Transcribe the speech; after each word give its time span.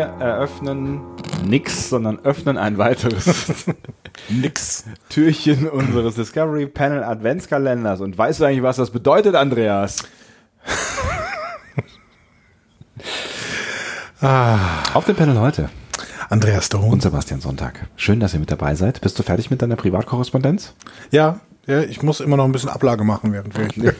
wir 0.00 0.06
eröffnen 0.18 1.02
nix, 1.44 1.90
sondern 1.90 2.20
öffnen 2.20 2.56
ein 2.56 2.78
weiteres 2.78 3.66
Nix. 4.30 4.84
Türchen 5.10 5.68
unseres 5.68 6.14
Discovery 6.14 6.66
Panel 6.66 7.04
Adventskalenders. 7.04 8.00
Und 8.00 8.16
weißt 8.16 8.40
du 8.40 8.44
eigentlich, 8.44 8.62
was 8.62 8.76
das 8.76 8.90
bedeutet, 8.90 9.34
Andreas? 9.34 9.98
Auf 14.22 15.04
dem 15.04 15.16
Panel 15.16 15.38
heute 15.38 15.68
Andreas 16.30 16.66
Stone. 16.66 16.86
und 16.86 17.02
Sebastian 17.02 17.40
Sonntag. 17.40 17.86
Schön, 17.96 18.20
dass 18.20 18.32
ihr 18.32 18.40
mit 18.40 18.50
dabei 18.50 18.74
seid. 18.76 19.02
Bist 19.02 19.18
du 19.18 19.22
fertig 19.22 19.50
mit 19.50 19.60
deiner 19.60 19.76
Privatkorrespondenz? 19.76 20.74
Ja, 21.10 21.40
ja, 21.66 21.80
ich 21.82 22.02
muss 22.02 22.20
immer 22.20 22.38
noch 22.38 22.44
ein 22.46 22.52
bisschen 22.52 22.70
Ablage 22.70 23.04
machen, 23.04 23.32
während 23.34 23.56
wir 23.58 23.68
hier 23.68 23.94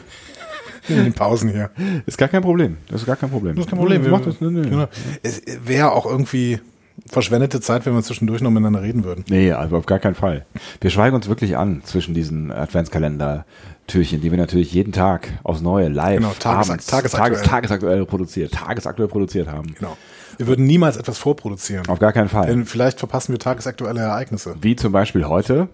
in 0.99 1.05
den 1.05 1.13
Pausen 1.13 1.51
hier. 1.51 1.71
Ist 2.07 2.19
gar 2.19 2.29
kein 2.29 2.43
Problem. 2.43 2.77
Das 2.89 3.01
ist 3.03 3.07
gar 3.07 3.17
kein 3.17 3.31
Problem. 3.31 3.57
Das 3.57 3.65
ist 3.65 3.71
kein 3.71 3.79
Problem. 3.79 4.11
Macht 4.11 4.27
das, 4.27 4.41
nee, 4.41 4.49
nee. 4.51 4.69
Genau. 4.69 4.87
Es 5.23 5.43
wäre 5.65 5.93
auch 5.93 6.07
irgendwie 6.07 6.61
verschwendete 7.09 7.61
Zeit, 7.61 7.87
wenn 7.87 7.95
wir 7.95 8.03
zwischendurch 8.03 8.43
noch 8.43 8.51
miteinander 8.51 8.83
reden 8.83 9.05
würden. 9.05 9.25
Nee, 9.29 9.53
also 9.53 9.77
auf 9.77 9.87
gar 9.87 9.99
keinen 9.99 10.15
Fall. 10.15 10.45
Wir 10.81 10.91
schweigen 10.91 11.17
uns 11.17 11.29
wirklich 11.29 11.57
an 11.57 11.81
zwischen 11.85 12.13
diesen 12.15 12.51
Adventskalender-Türchen, 12.53 14.21
die 14.21 14.31
wir 14.31 14.39
natürlich 14.39 14.73
jeden 14.73 14.93
Tag 14.93 15.29
aufs 15.43 15.61
Neue 15.63 15.89
live 15.89 16.17
Genau, 16.19 16.33
tages- 16.39 16.69
abends, 16.71 16.87
tagesaktuell. 16.87 17.33
Tages, 17.37 17.43
tagesaktuell 17.49 18.05
produziert, 18.07 18.53
tagesaktuell 18.53 19.09
produziert 19.09 19.49
haben. 19.49 19.75
Genau. 19.79 19.97
Wir 20.37 20.47
würden 20.47 20.67
niemals 20.67 20.97
etwas 20.97 21.19
vorproduzieren. 21.19 21.87
Auf 21.89 21.99
gar 21.99 22.13
keinen 22.13 22.29
Fall. 22.29 22.47
Denn 22.47 22.65
vielleicht 22.65 22.99
verpassen 22.99 23.33
wir 23.33 23.39
tagesaktuelle 23.39 24.01
Ereignisse. 24.01 24.57
Wie 24.61 24.77
zum 24.77 24.93
Beispiel 24.93 25.27
heute. 25.27 25.69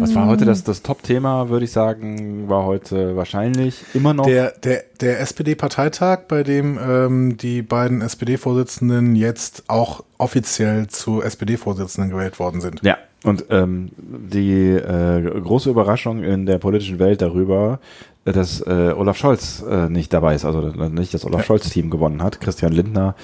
Was 0.00 0.14
war 0.14 0.26
heute 0.26 0.44
das, 0.44 0.64
das 0.64 0.82
Top-Thema, 0.82 1.48
würde 1.48 1.64
ich 1.64 1.72
sagen, 1.72 2.48
war 2.48 2.64
heute 2.64 3.16
wahrscheinlich 3.16 3.84
immer 3.94 4.14
noch. 4.14 4.26
Der, 4.26 4.52
der, 4.62 4.84
der 5.00 5.20
SPD-Parteitag, 5.20 6.20
bei 6.28 6.42
dem 6.42 6.78
ähm, 6.78 7.36
die 7.36 7.62
beiden 7.62 8.00
SPD-Vorsitzenden 8.02 9.14
jetzt 9.16 9.64
auch 9.68 10.04
offiziell 10.18 10.86
zu 10.88 11.22
SPD-Vorsitzenden 11.22 12.10
gewählt 12.10 12.38
worden 12.38 12.60
sind. 12.60 12.82
ja, 12.82 12.96
und 13.24 13.44
ähm, 13.50 13.90
die 13.98 14.70
äh, 14.70 15.40
große 15.40 15.70
Überraschung 15.70 16.24
in 16.24 16.46
der 16.46 16.58
politischen 16.58 16.98
Welt 16.98 17.22
darüber, 17.22 17.78
dass 18.24 18.60
äh, 18.62 18.92
Olaf 18.96 19.16
Scholz 19.16 19.62
äh, 19.68 19.88
nicht 19.88 20.12
dabei 20.12 20.34
ist, 20.34 20.44
also 20.44 20.68
äh, 20.68 20.88
nicht 20.88 21.14
das 21.14 21.24
Olaf 21.24 21.40
Ja. 21.42 21.46
Scholz-Team 21.46 21.90
gewonnen 21.90 22.22
hat. 22.22 22.40
Christian 22.40 22.72
Lindner 22.72 23.14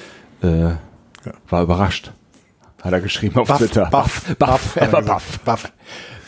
äh, 0.42 0.70
war 1.48 1.62
überrascht. 1.62 2.12
Hat 2.82 2.92
er 2.92 3.00
geschrieben 3.00 3.36
auf 3.38 3.48
Twitter. 3.58 3.86
Buff, 3.90 4.34
Buff, 4.38 4.76
er 4.76 4.86
gesagt. 4.86 5.06
Buff. 5.06 5.38
Buff. 5.44 5.72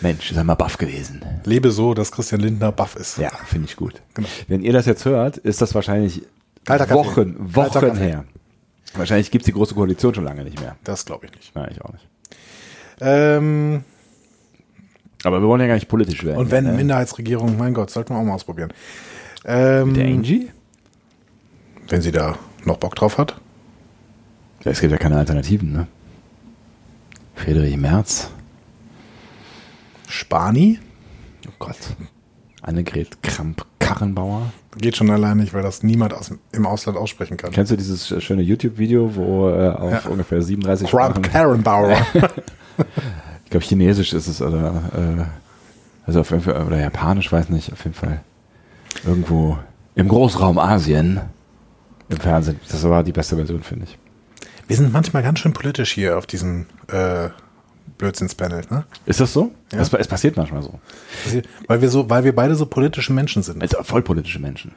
Mensch, 0.00 0.30
ist 0.30 0.36
er 0.36 0.44
mal 0.44 0.54
Buff 0.54 0.78
gewesen. 0.78 1.22
Lebe 1.44 1.70
so, 1.70 1.94
dass 1.94 2.10
Christian 2.10 2.40
Lindner 2.40 2.72
Buff 2.72 2.96
ist. 2.96 3.18
Ja, 3.18 3.30
finde 3.46 3.66
ich 3.68 3.76
gut. 3.76 4.00
Genau. 4.14 4.28
Wenn 4.48 4.62
ihr 4.62 4.72
das 4.72 4.86
jetzt 4.86 5.04
hört, 5.04 5.36
ist 5.36 5.60
das 5.62 5.74
wahrscheinlich 5.74 6.22
Kalter 6.64 6.86
Kaffee. 6.86 6.98
Wochen, 6.98 7.36
Wochen 7.54 7.70
Kaffee. 7.72 7.96
her. 7.98 8.24
Wahrscheinlich 8.94 9.30
gibt's 9.30 9.46
die 9.46 9.52
Große 9.52 9.74
Koalition 9.74 10.14
schon 10.14 10.24
lange 10.24 10.42
nicht 10.42 10.58
mehr. 10.60 10.76
Das 10.84 11.04
glaube 11.04 11.26
ich 11.26 11.32
nicht. 11.32 11.54
Nein, 11.54 11.68
ich 11.72 11.80
auch 11.82 11.92
nicht. 11.92 12.06
Ähm, 13.00 13.84
Aber 15.22 15.40
wir 15.40 15.46
wollen 15.48 15.60
ja 15.60 15.66
gar 15.68 15.74
nicht 15.74 15.88
politisch 15.88 16.24
werden. 16.24 16.38
und 16.38 16.50
wenn 16.50 16.64
ne? 16.64 16.72
Minderheitsregierung, 16.72 17.56
mein 17.56 17.72
Gott, 17.74 17.90
sollten 17.90 18.14
wir 18.14 18.18
auch 18.18 18.24
mal 18.24 18.34
ausprobieren. 18.34 18.72
Ähm, 19.44 19.94
Der 19.94 20.06
Angie? 20.06 20.50
wenn 21.88 22.02
sie 22.02 22.12
da 22.12 22.36
noch 22.64 22.76
Bock 22.76 22.94
drauf 22.94 23.18
hat. 23.18 23.40
Ja, 24.64 24.70
es 24.72 24.80
gibt 24.80 24.92
ja 24.92 24.98
keine 24.98 25.16
Alternativen, 25.18 25.72
ne? 25.72 25.86
Friedrich 27.42 27.76
Merz. 27.78 28.28
Spani? 30.08 30.78
Oh 31.48 31.52
Gott. 31.58 31.76
Annegret 32.62 33.22
Kramp-Karrenbauer. 33.22 34.52
Geht 34.76 34.96
schon 34.96 35.10
allein 35.10 35.38
nicht, 35.38 35.54
weil 35.54 35.62
das 35.62 35.82
niemand 35.82 36.12
aus, 36.12 36.32
im 36.52 36.66
Ausland 36.66 36.98
aussprechen 36.98 37.36
kann. 37.38 37.50
Kennst 37.50 37.72
du 37.72 37.76
dieses 37.76 38.22
schöne 38.22 38.42
YouTube-Video, 38.42 39.14
wo 39.16 39.48
äh, 39.48 39.68
auf 39.70 40.04
Ja. 40.04 40.10
ungefähr 40.10 40.42
37 40.42 40.88
Kramp 40.90 41.14
Sprachen, 41.16 41.22
Karrenbauer. 41.22 41.96
ich 43.44 43.50
glaube 43.50 43.64
Chinesisch 43.64 44.12
ist 44.12 44.26
es, 44.28 44.42
oder, 44.42 44.82
äh, 44.94 45.24
also 46.06 46.20
auf 46.20 46.30
jeden 46.30 46.42
Fall, 46.42 46.62
oder 46.66 46.78
Japanisch, 46.78 47.32
weiß 47.32 47.48
nicht, 47.48 47.72
auf 47.72 47.82
jeden 47.84 47.94
Fall 47.96 48.20
irgendwo 49.04 49.58
im 49.94 50.08
Großraum 50.08 50.58
Asien 50.58 51.20
im 52.10 52.18
Fernsehen. 52.18 52.60
Das 52.70 52.84
war 52.84 53.02
die 53.02 53.12
beste 53.12 53.36
Version, 53.36 53.62
finde 53.62 53.86
ich. 53.86 53.98
Wir 54.70 54.76
sind 54.76 54.92
manchmal 54.92 55.24
ganz 55.24 55.40
schön 55.40 55.52
politisch 55.52 55.90
hier 55.90 56.16
auf 56.16 56.26
diesem 56.26 56.66
äh, 56.92 57.30
Blödsinnspanel, 57.98 58.66
ne? 58.70 58.84
Ist 59.04 59.18
das 59.18 59.32
so? 59.32 59.50
Ja. 59.72 59.80
Es, 59.80 59.92
es 59.92 60.06
passiert 60.06 60.36
manchmal 60.36 60.62
so. 60.62 60.78
Weil 61.66 61.82
wir 61.82 61.88
so, 61.88 62.08
weil 62.08 62.22
wir 62.22 62.32
beide 62.32 62.54
so 62.54 62.66
politische 62.66 63.12
Menschen 63.12 63.42
sind. 63.42 63.62
Also 63.62 63.82
vollpolitische 63.82 64.38
Menschen. 64.38 64.70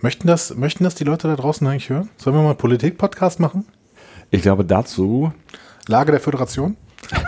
Möchten 0.00 0.26
das, 0.26 0.56
möchten 0.56 0.84
das 0.84 0.94
die 0.94 1.04
Leute 1.04 1.28
da 1.28 1.36
draußen 1.36 1.66
eigentlich 1.66 1.90
hören? 1.90 2.08
Sollen 2.16 2.36
wir 2.36 2.40
mal 2.40 2.48
einen 2.48 2.56
Politik-Podcast 2.56 3.38
machen? 3.38 3.66
Ich 4.30 4.40
glaube, 4.40 4.64
dazu 4.64 5.30
Lage 5.86 6.12
der 6.12 6.20
Föderation? 6.22 6.78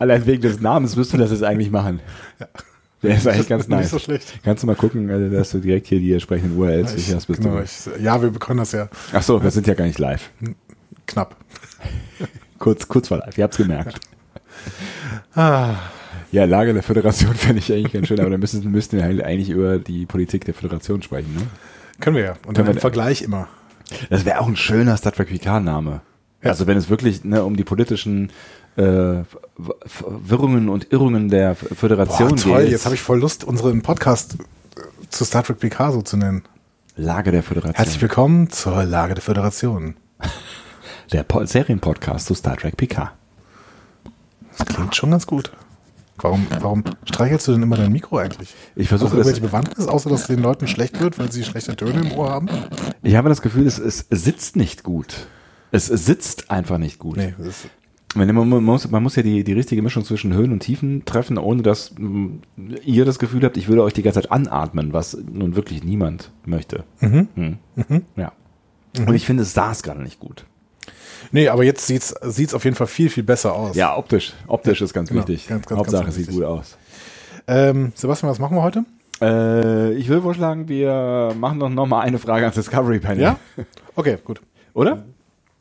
Allein 0.00 0.26
wegen 0.26 0.42
des 0.42 0.60
Namens 0.60 0.96
müssten 0.96 1.18
wir 1.18 1.20
das 1.20 1.30
jetzt 1.30 1.44
eigentlich 1.44 1.70
machen. 1.70 2.00
Der 3.02 3.16
ist 3.16 3.26
eigentlich 3.28 3.48
ganz 3.48 3.68
Nicht 3.68 3.76
nice. 3.78 3.90
so 3.90 3.98
schlecht. 3.98 4.40
Kannst 4.42 4.62
du 4.62 4.66
mal 4.66 4.74
gucken, 4.76 5.08
äh, 5.08 5.30
dass 5.30 5.50
du 5.50 5.58
direkt 5.60 5.86
hier 5.86 6.00
die 6.00 6.12
entsprechenden 6.12 6.58
URLs 6.58 6.94
Ich, 6.94 7.06
sicherst 7.06 7.28
bist. 7.28 7.40
genau, 7.40 7.56
du. 7.58 7.62
ich, 7.62 8.02
ja, 8.02 8.20
wir 8.20 8.30
können 8.32 8.58
das 8.58 8.72
ja 8.72 8.88
Ach 9.12 9.22
so, 9.22 9.40
wir 9.42 9.50
sind 9.52 9.66
ja 9.66 9.74
gar 9.74 9.84
nicht 9.84 9.98
live. 9.98 10.30
knapp. 11.06 11.36
Kurz, 12.58 12.88
kurz 12.88 13.06
vor 13.08 13.18
live. 13.18 13.38
Ihr 13.38 13.44
habt's 13.44 13.56
gemerkt. 13.56 14.00
Ah, 15.34 15.76
Ja, 16.32 16.44
Lage 16.44 16.74
der 16.74 16.82
Föderation 16.82 17.34
fände 17.34 17.60
ich 17.60 17.72
eigentlich 17.72 17.92
ganz 17.92 18.08
schön, 18.08 18.18
aber 18.20 18.30
dann 18.30 18.40
müssten, 18.40 18.68
müssten 18.70 18.96
wir 18.96 19.04
halt 19.04 19.22
eigentlich 19.22 19.50
über 19.50 19.78
die 19.78 20.04
Politik 20.06 20.44
der 20.44 20.54
Föderation 20.54 21.00
sprechen. 21.02 21.32
Ne? 21.34 21.42
können 22.00 22.16
wir 22.16 22.24
ja. 22.24 22.32
Und 22.46 22.54
Können 22.54 22.66
dann 22.66 22.74
im 22.76 22.80
Vergleich 22.80 23.22
immer. 23.22 23.48
Das 24.10 24.24
wäre 24.24 24.40
auch 24.40 24.48
ein 24.48 24.56
schöner 24.56 24.96
Star 24.96 25.12
Trek 25.12 25.28
Picard-Name. 25.28 26.00
Ja. 26.42 26.50
Also 26.50 26.66
wenn 26.66 26.76
es 26.76 26.88
wirklich 26.88 27.24
ne, 27.24 27.42
um 27.44 27.56
die 27.56 27.64
politischen 27.64 28.30
äh, 28.76 29.22
Wirrungen 30.06 30.68
und 30.68 30.92
Irrungen 30.92 31.28
der 31.28 31.54
Föderation 31.56 32.28
Boah, 32.28 32.36
toll, 32.36 32.62
geht. 32.62 32.70
jetzt 32.72 32.84
habe 32.84 32.94
ich 32.94 33.00
voll 33.02 33.18
Lust, 33.20 33.44
unseren 33.44 33.82
Podcast 33.82 34.34
äh, 34.76 34.80
zu 35.08 35.24
Star 35.24 35.42
Trek 35.42 35.58
Picasso 35.58 36.02
zu 36.02 36.16
nennen. 36.16 36.42
Lage 36.96 37.32
der 37.32 37.42
Föderation. 37.42 37.74
Herzlich 37.76 38.00
willkommen 38.00 38.50
zur 38.50 38.84
Lage 38.84 39.14
der 39.14 39.22
Föderation. 39.22 39.94
der 41.12 41.22
Po- 41.24 41.44
Serienpodcast 41.44 42.26
zu 42.26 42.34
Star 42.34 42.56
Trek 42.56 42.76
Picard. 42.76 43.10
Das 44.56 44.66
klingt 44.66 44.94
schon 44.94 45.10
ganz 45.10 45.26
gut. 45.26 45.52
Warum, 46.20 46.46
warum 46.58 46.82
streichelst 47.04 47.46
du 47.46 47.52
denn 47.52 47.62
immer 47.62 47.76
dein 47.76 47.92
Mikro 47.92 48.18
eigentlich? 48.18 48.52
Ich 48.74 48.88
versuche 48.88 49.16
das. 49.16 49.38
Bewandtnis, 49.38 49.86
außer 49.86 50.10
dass 50.10 50.26
den 50.26 50.40
Leuten 50.40 50.66
schlecht 50.66 50.98
wird, 51.00 51.16
weil 51.18 51.30
sie 51.30 51.44
schlechte 51.44 51.76
Töne 51.76 52.00
im 52.00 52.12
Ohr 52.18 52.30
haben? 52.30 52.48
Ich 53.04 53.14
habe 53.14 53.28
das 53.28 53.40
Gefühl, 53.40 53.66
es, 53.68 53.78
es 53.78 54.04
sitzt 54.10 54.56
nicht 54.56 54.82
gut. 54.82 55.28
Es 55.70 55.86
sitzt 55.86 56.50
einfach 56.50 56.78
nicht 56.78 56.98
gut. 56.98 57.16
Nee, 57.18 57.34
Man, 58.14 58.34
man, 58.34 58.64
muss, 58.64 58.90
man 58.90 59.02
muss 59.02 59.16
ja 59.16 59.22
die, 59.22 59.44
die 59.44 59.52
richtige 59.52 59.82
Mischung 59.82 60.04
zwischen 60.04 60.32
Höhen 60.32 60.50
und 60.52 60.60
Tiefen 60.60 61.04
treffen, 61.04 61.36
ohne 61.38 61.62
dass 61.62 61.94
ihr 62.84 63.04
das 63.04 63.18
Gefühl 63.18 63.44
habt, 63.44 63.56
ich 63.58 63.68
würde 63.68 63.82
euch 63.82 63.92
die 63.92 64.02
ganze 64.02 64.22
Zeit 64.22 64.32
anatmen, 64.32 64.92
was 64.94 65.16
nun 65.30 65.56
wirklich 65.56 65.84
niemand 65.84 66.30
möchte. 66.46 66.84
Hm. 67.00 67.58
Ja. 68.16 68.32
Und 68.98 69.14
ich 69.14 69.26
finde, 69.26 69.42
es 69.42 69.52
saß 69.52 69.82
gerade 69.82 70.02
nicht 70.02 70.18
gut. 70.20 70.46
nee, 71.32 71.48
aber 71.48 71.64
jetzt 71.64 71.86
sieht's 71.86 72.14
sieht's 72.22 72.54
auf 72.54 72.64
jeden 72.64 72.76
Fall 72.76 72.86
viel, 72.86 73.10
viel 73.10 73.22
besser 73.24 73.52
aus. 73.54 73.76
Ja, 73.76 73.96
optisch. 73.96 74.32
Optisch 74.46 74.80
ist 74.80 74.94
ganz 74.94 75.10
Genau, 75.10 75.20
wichtig. 75.20 75.46
ganz, 75.46 75.66
ganz, 75.66 75.78
Hauptsache, 75.78 76.04
ganz 76.04 76.16
es 76.16 76.24
sieht 76.26 76.34
gut 76.34 76.44
aus. 76.44 76.78
Ähm, 77.46 77.92
Sebastian, 77.94 78.30
was 78.30 78.38
machen 78.38 78.56
wir 78.56 78.62
heute? 78.62 78.84
Äh, 79.20 79.92
ich 79.94 80.08
würde 80.08 80.22
vorschlagen, 80.22 80.68
wir 80.68 81.34
machen 81.38 81.60
doch 81.60 81.68
noch 81.68 81.86
mal 81.86 82.00
eine 82.00 82.18
Frage 82.18 82.44
ans 82.46 82.54
Discovery 82.56 83.00
Panel. 83.00 83.36
Okay, 83.96 84.16
gut. 84.24 84.40
Oder? 84.74 85.04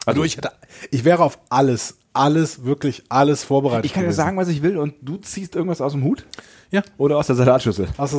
Also 0.07 0.23
ich 0.23 0.37
hätte, 0.37 0.51
ich 0.89 1.03
wäre 1.03 1.23
auf 1.23 1.37
alles, 1.49 1.97
alles, 2.13 2.63
wirklich 2.63 3.03
alles 3.09 3.43
vorbereitet. 3.43 3.85
Ich 3.85 3.93
kann 3.93 4.03
ja 4.03 4.07
gewesen. 4.07 4.17
sagen, 4.17 4.37
was 4.37 4.47
ich 4.47 4.61
will 4.63 4.77
und 4.77 4.95
du 5.01 5.17
ziehst 5.17 5.55
irgendwas 5.55 5.81
aus 5.81 5.91
dem 5.91 6.03
Hut? 6.03 6.25
Ja. 6.71 6.81
Oder 6.97 7.17
aus 7.17 7.27
der 7.27 7.35
Salatschüssel? 7.35 7.87
Aus 7.97 8.13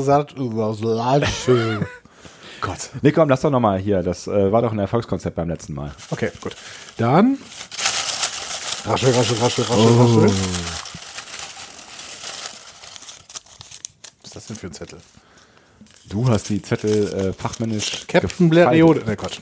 Latschel. 0.81 1.87
Gott. 2.61 2.91
Nee, 3.03 3.13
komm, 3.13 3.29
lass 3.29 3.41
doch 3.43 3.51
noch 3.51 3.61
mal 3.61 3.79
hier. 3.79 4.03
Das 4.03 4.27
äh, 4.27 4.53
war 4.53 4.63
doch 4.63 4.73
ein 4.73 4.79
Erfolgskonzept 4.79 5.37
beim 5.37 5.49
letzten 5.49 5.75
Mal. 5.75 5.93
Okay, 6.11 6.31
gut. 6.41 6.57
Dann. 6.97 7.39
Raschel, 8.85 9.13
raschel, 9.15 9.37
raschel, 9.39 9.65
raschel, 9.65 9.87
Oh. 9.87 10.03
raschel. 10.03 10.31
Was 14.23 14.25
ist 14.25 14.37
das 14.37 14.47
denn 14.47 14.57
für 14.57 14.67
ein 14.67 14.73
Zettel? 14.73 14.99
Du 16.09 16.29
hast 16.29 16.49
die 16.49 16.61
Zettel 16.63 17.13
äh, 17.13 17.33
fachmännisch 17.33 18.07
Captain 18.09 18.49
Blair 18.49 18.65
gefaltet. 18.71 18.85
Riode. 18.85 19.05
Ne, 19.05 19.17
Quatsch. 19.17 19.41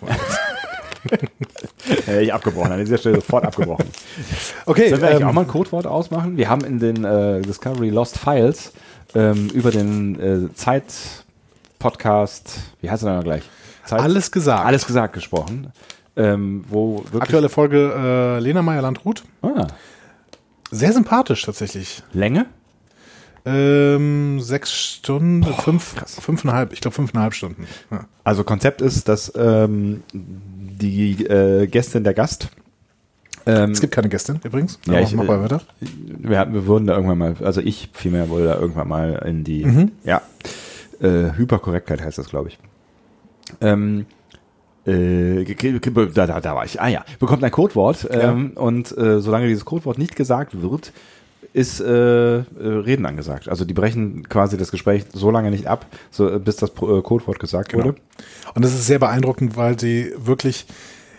Äh, 2.09 2.25
ich 2.25 2.35
abgebrochen, 2.35 2.73
an 2.73 2.79
dieser 2.81 2.99
Stelle 2.99 3.17
sofort 3.17 3.45
abgebrochen. 3.45 3.87
Okay, 4.67 4.89
Sollen 4.91 5.01
wir 5.03 5.09
eigentlich 5.09 5.23
ähm, 5.23 5.29
auch 5.29 5.33
mal 5.33 5.43
ein 5.43 5.49
Codewort 5.49 5.87
ausmachen? 5.87 6.37
Wir 6.37 6.49
haben 6.49 6.65
in 6.65 6.79
den 6.79 7.05
äh, 7.05 7.41
Discovery 7.43 7.91
Lost 7.91 8.19
Files 8.19 8.73
ähm, 9.15 9.49
über 9.51 9.71
den 9.71 10.21
äh, 10.21 10.55
Zeit-Podcast, 10.55 12.59
wie 12.81 12.91
heißt 12.91 13.05
er 13.05 13.15
denn 13.15 13.25
gleich? 13.25 13.43
Zeit, 13.85 14.01
Alles 14.01 14.31
gesagt. 14.33 14.67
Alles 14.67 14.87
gesagt 14.87 15.15
gesprochen. 15.15 15.73
Ähm, 16.17 16.65
wo 16.69 17.05
aktuelle 17.19 17.49
Folge 17.49 17.93
äh, 17.97 18.39
Lena 18.41 18.63
Meyer-Landrut. 18.63 19.23
ah, 19.43 19.67
Sehr 20.71 20.93
sympathisch 20.93 21.43
tatsächlich. 21.43 22.03
Länge? 22.13 22.47
Ähm, 23.45 24.41
sechs 24.41 24.73
Stunden, 24.73 25.45
fünf, 25.45 25.95
fünfeinhalb, 26.21 26.73
ich 26.73 26.81
glaube 26.81 26.97
fünfeinhalb 26.97 27.33
Stunden. 27.33 27.65
Ja. 27.93 28.07
Also 28.25 28.43
Konzept 28.43 28.83
ist, 28.83 29.09
dass 29.09 29.33
ähm, 29.37 30.03
die 30.77 31.25
äh, 31.27 31.67
Gästin 31.67 32.05
der 32.05 32.15
Gast 32.15 32.49
ähm, 33.49 33.71
Es 33.71 33.81
gibt 33.81 33.95
keine 33.95 34.09
Gästin 34.09 34.41
übrigens. 34.43 34.79
Ja, 34.87 35.01
ich- 35.01 35.15
mach 35.15 35.25
mal 35.25 35.41
weiter. 35.43 35.61
wir, 35.81 36.39
hatten- 36.39 36.53
wir 36.55 36.67
wurden 36.67 36.87
da 36.87 36.95
irgendwann 36.95 37.19
mal, 37.19 37.37
also 37.43 37.61
ich 37.61 37.91
vielmehr 37.93 38.29
wurde 38.29 38.47
da 38.47 38.57
irgendwann 38.59 38.89
mal 38.89 39.23
in 39.27 39.45
die, 39.45 39.65
Mhm. 39.65 39.93
ja, 40.05 40.21
äh, 41.01 41.31
Hyperkorrektheit 41.37 42.03
heißt 42.03 42.19
das, 42.19 42.29
glaube 42.29 42.49
ich. 42.49 42.59
Ähm, 43.61 44.07
äh, 44.87 45.45
da, 46.15 46.27
da, 46.27 46.41
da 46.41 46.55
war 46.55 46.65
ich. 46.65 46.81
Ah 46.81 46.89
ja, 46.89 47.05
bekommt 47.19 47.43
ein 47.45 47.51
Codewort 47.51 48.09
ähm, 48.11 48.53
und 48.55 48.97
äh, 48.97 49.21
solange 49.21 49.47
dieses 49.49 49.65
Codewort 49.65 49.99
nicht 49.99 50.17
gesagt 50.17 50.61
wird, 50.63 50.93
ist 51.57 51.81
äh, 51.81 52.37
äh, 52.37 52.43
Reden 52.61 53.07
angesagt. 53.07 53.49
Also 53.49 53.65
die 53.65 53.73
brechen 53.73 54.29
quasi 54.29 54.59
das 54.59 54.71
Gespräch 54.71 55.05
so 55.15 55.31
lange 55.31 55.51
nicht 55.51 55.67
ab, 55.67 55.87
so, 56.11 56.29
äh, 56.31 56.39
bis 56.39 56.57
das 56.57 56.71
äh, 56.71 57.01
Codewort 57.03 57.39
gesagt 57.39 57.71
Genau. 57.71 57.85
wurde. 57.85 57.99
Und 58.55 58.63
das 58.63 58.75
ist 58.75 58.87
sehr 58.87 58.99
beeindruckend, 58.99 59.57
weil 59.57 59.79
sie 59.81 60.13
wirklich 60.19 60.67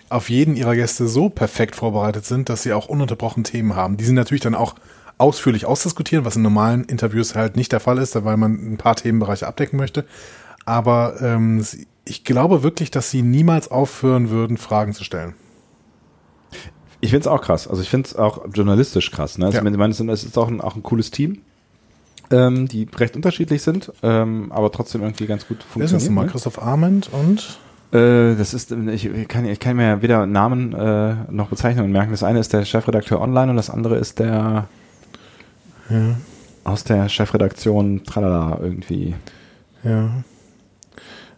auf 0.10 0.30
jeden 0.30 0.56
ihrer 0.56 0.76
Gäste 0.76 1.08
so 1.08 1.30
perfekt 1.30 1.76
vorbereitet 1.76 2.24
sind, 2.26 2.50
dass 2.50 2.62
sie 2.62 2.74
auch 2.74 2.88
ununterbrochen 2.88 3.44
Themen 3.44 3.76
haben. 3.76 3.98
Die 3.98 4.06
sie 4.06 4.14
natürlich 4.14 4.44
dann 4.44 4.54
auch 4.54 4.76
ausführlich 5.18 5.66
ausdiskutieren, 5.66 6.24
was 6.24 6.36
in 6.36 6.44
normalen 6.44 6.84
Interviews 6.84 7.34
halt 7.34 7.56
nicht 7.56 7.72
der 7.72 7.80
Fall 7.80 7.98
ist, 7.98 8.14
weil 8.24 8.38
man 8.38 8.74
ein 8.74 8.78
paar 8.78 8.96
Themenbereiche 8.96 9.48
abdecken 9.48 9.78
möchte. 9.78 10.06
Aber 10.66 11.16
ähm, 11.20 11.66
ich 12.06 12.24
glaube 12.24 12.62
wirklich, 12.62 12.92
dass 12.92 13.10
sie 13.10 13.24
niemals 13.24 13.72
aufhören 13.72 14.30
würden, 14.30 14.58
Fragen 14.58 14.94
zu 14.94 15.04
stellen. 15.04 15.34
Ich 17.02 17.12
finde 17.12 17.22
es 17.22 17.28
auch 17.28 17.42
krass. 17.42 17.68
Also 17.68 17.82
ich 17.82 17.90
finde 17.90 18.08
es 18.10 18.16
auch 18.16 18.46
journalistisch 18.54 19.12
krass. 19.12 19.38
Ne? 19.38 19.46
Also 19.46 19.58
Ja. 19.60 19.66
ich 19.66 19.78
meine, 19.78 19.92
es 19.94 20.00
ist- 20.24 20.38
auch 20.38 20.48
ein, 20.48 20.62
auch 20.62 20.76
ein 20.76 20.84
cooles 20.84 21.12
Team, 21.12 21.40
ähm, 22.32 22.68
die 22.68 22.88
recht 22.98 23.16
unterschiedlich 23.16 23.62
sind, 23.62 23.92
ähm, 24.04 24.52
aber 24.52 24.72
trotzdem 24.72 25.02
irgendwie 25.04 25.28
ganz 25.28 25.48
gut 25.48 25.58
Wer 25.76 25.86
ist 25.86 25.94
das 25.94 26.04
funktionieren. 26.04 26.06
nochmal? 26.16 26.26
Ne? 26.26 26.32
Christoph 26.32 26.62
Arment 26.62 27.10
und 27.14 27.60
Äh, 27.94 28.36
das 28.36 28.54
ist, 28.54 28.72
ich 28.74 29.10
kann, 29.30 29.46
ich 29.46 29.60
kann 29.62 29.78
mir 29.78 30.02
weder 30.02 30.26
Namen 30.26 30.74
äh, 30.74 31.16
noch 31.32 31.48
Bezeichnungen 31.48 31.90
merken. 31.94 32.12
Das 32.12 32.22
eine 32.22 32.40
ist 32.40 32.52
der 32.52 32.66
Chefredakteur 32.66 33.22
online 33.22 33.50
und 33.52 33.56
das 33.56 33.70
andere 33.70 33.96
ist 33.96 34.20
der 34.20 34.68
ja, 35.90 36.16
aus 36.66 36.84
der 36.84 37.08
Chefredaktion 37.08 38.04
Tralala 38.04 38.60
irgendwie. 38.62 39.16
ja. 39.84 40.10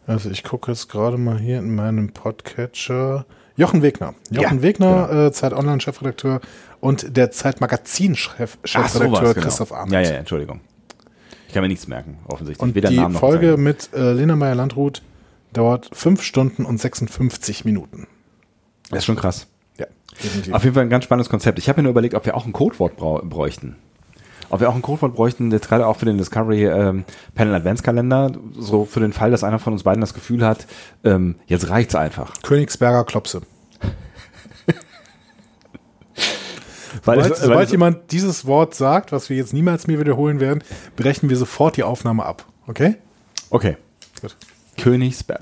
Also 0.08 0.32
ich 0.32 0.44
gucke 0.44 0.72
jetzt 0.72 0.90
gerade 0.90 1.20
mal 1.20 1.38
hier 1.38 1.60
in 1.60 1.76
meinem 1.76 2.10
Podcatcher. 2.10 3.26
Jochen 3.60 3.82
Wegner. 3.82 4.16
Jochen 4.32 4.58
Ja, 4.58 4.62
Wegner, 4.64 5.12
äh, 5.12 5.32
Zeit 5.34 5.52
Online 5.52 5.82
Chefredakteur 5.82 6.40
und 6.80 7.18
der 7.18 7.30
Zeit 7.32 7.60
Magazin 7.60 8.16
Chef, 8.16 8.58
Chefredakteur 8.64 9.34
Christoph 9.34 9.74
Arment. 9.74 9.92
Ja, 9.92 10.00
ja, 10.00 10.12
ja, 10.12 10.16
Entschuldigung. 10.16 10.62
Ich 11.48 11.54
kann 11.54 11.64
mir 11.64 11.68
nichts 11.68 11.88
merken, 11.88 12.20
offensichtlich. 12.28 12.62
Und 12.62 12.76
Weder 12.76 12.90
die 12.90 12.96
Namen 12.96 13.14
noch 13.14 13.20
Folge 13.20 13.58
Bezeichnung. 13.58 13.64
mit 13.64 13.90
äh, 13.94 14.14
Lena 14.14 14.38
Meyer-Landrut 14.38 15.02
dauert 15.52 15.90
5 15.92 16.22
Stunden 16.24 16.64
und 16.64 16.80
56 16.80 17.66
Minuten. 17.66 18.08
Das 18.92 19.00
ist 19.00 19.06
schon 19.06 19.18
krass. 19.18 19.48
Ja, 19.78 19.88
definitiv. 20.24 20.54
Auf 20.54 20.64
jeden 20.64 20.76
Fall 20.76 20.84
ein 20.84 20.90
ganz 20.90 21.04
spannendes 21.04 21.30
Konzept. 21.30 21.60
Ich 21.60 21.68
habe 21.68 21.82
mir 21.82 21.84
nur 21.84 21.92
überlegt, 21.92 22.14
ob 22.16 22.26
wir 22.26 22.38
auch 22.38 22.46
ein 22.46 22.54
Codewort 22.54 22.96
brau 22.96 23.20
bräuchten. 23.24 23.76
Ob 24.50 24.60
wir 24.62 24.70
auch 24.70 24.76
ein 24.76 24.82
Codewort 24.82 25.14
bräuchten, 25.16 25.52
jetzt 25.52 25.68
gerade 25.68 25.86
auch 25.86 25.98
für 25.98 26.06
den 26.06 26.18
Discovery 26.18 26.66
ähm, 26.66 27.06
Panel 27.36 27.54
Adventskalender, 27.54 28.32
so 28.58 28.86
für 28.86 29.00
den 29.00 29.14
Fall, 29.14 29.30
dass 29.32 29.44
einer 29.44 29.60
von 29.60 29.74
uns 29.74 29.84
beiden 29.84 30.02
das 30.02 30.14
Gefühl 30.14 30.44
hat, 30.46 30.66
ähm, 31.04 31.36
jetzt 31.46 31.70
reicht's 31.70 31.94
einfach. 31.96 32.34
Königsberger 32.42 33.04
Klopse. 33.06 33.42
Weil 37.06 37.18
Sobald, 37.18 37.32
es- 37.34 37.40
weil 37.42 37.48
sobald 37.48 37.66
es- 37.68 37.72
jemand 37.72 38.12
dieses 38.12 38.46
Wort 38.46 38.74
sagt, 38.74 39.12
was 39.12 39.30
wir 39.30 39.38
jetzt 39.38 39.54
niemals 39.54 39.86
mehr 39.88 40.00
wiederholen 40.00 40.40
werden, 40.40 40.64
brechen 40.96 41.30
wir 41.30 41.38
sofort 41.38 41.78
die 41.78 41.84
Aufnahme 41.84 42.26
ab. 42.26 42.46
Okay? 42.68 42.96
okay. 43.52 43.78
Gut. 44.22 44.36
Königsberg. 44.78 45.42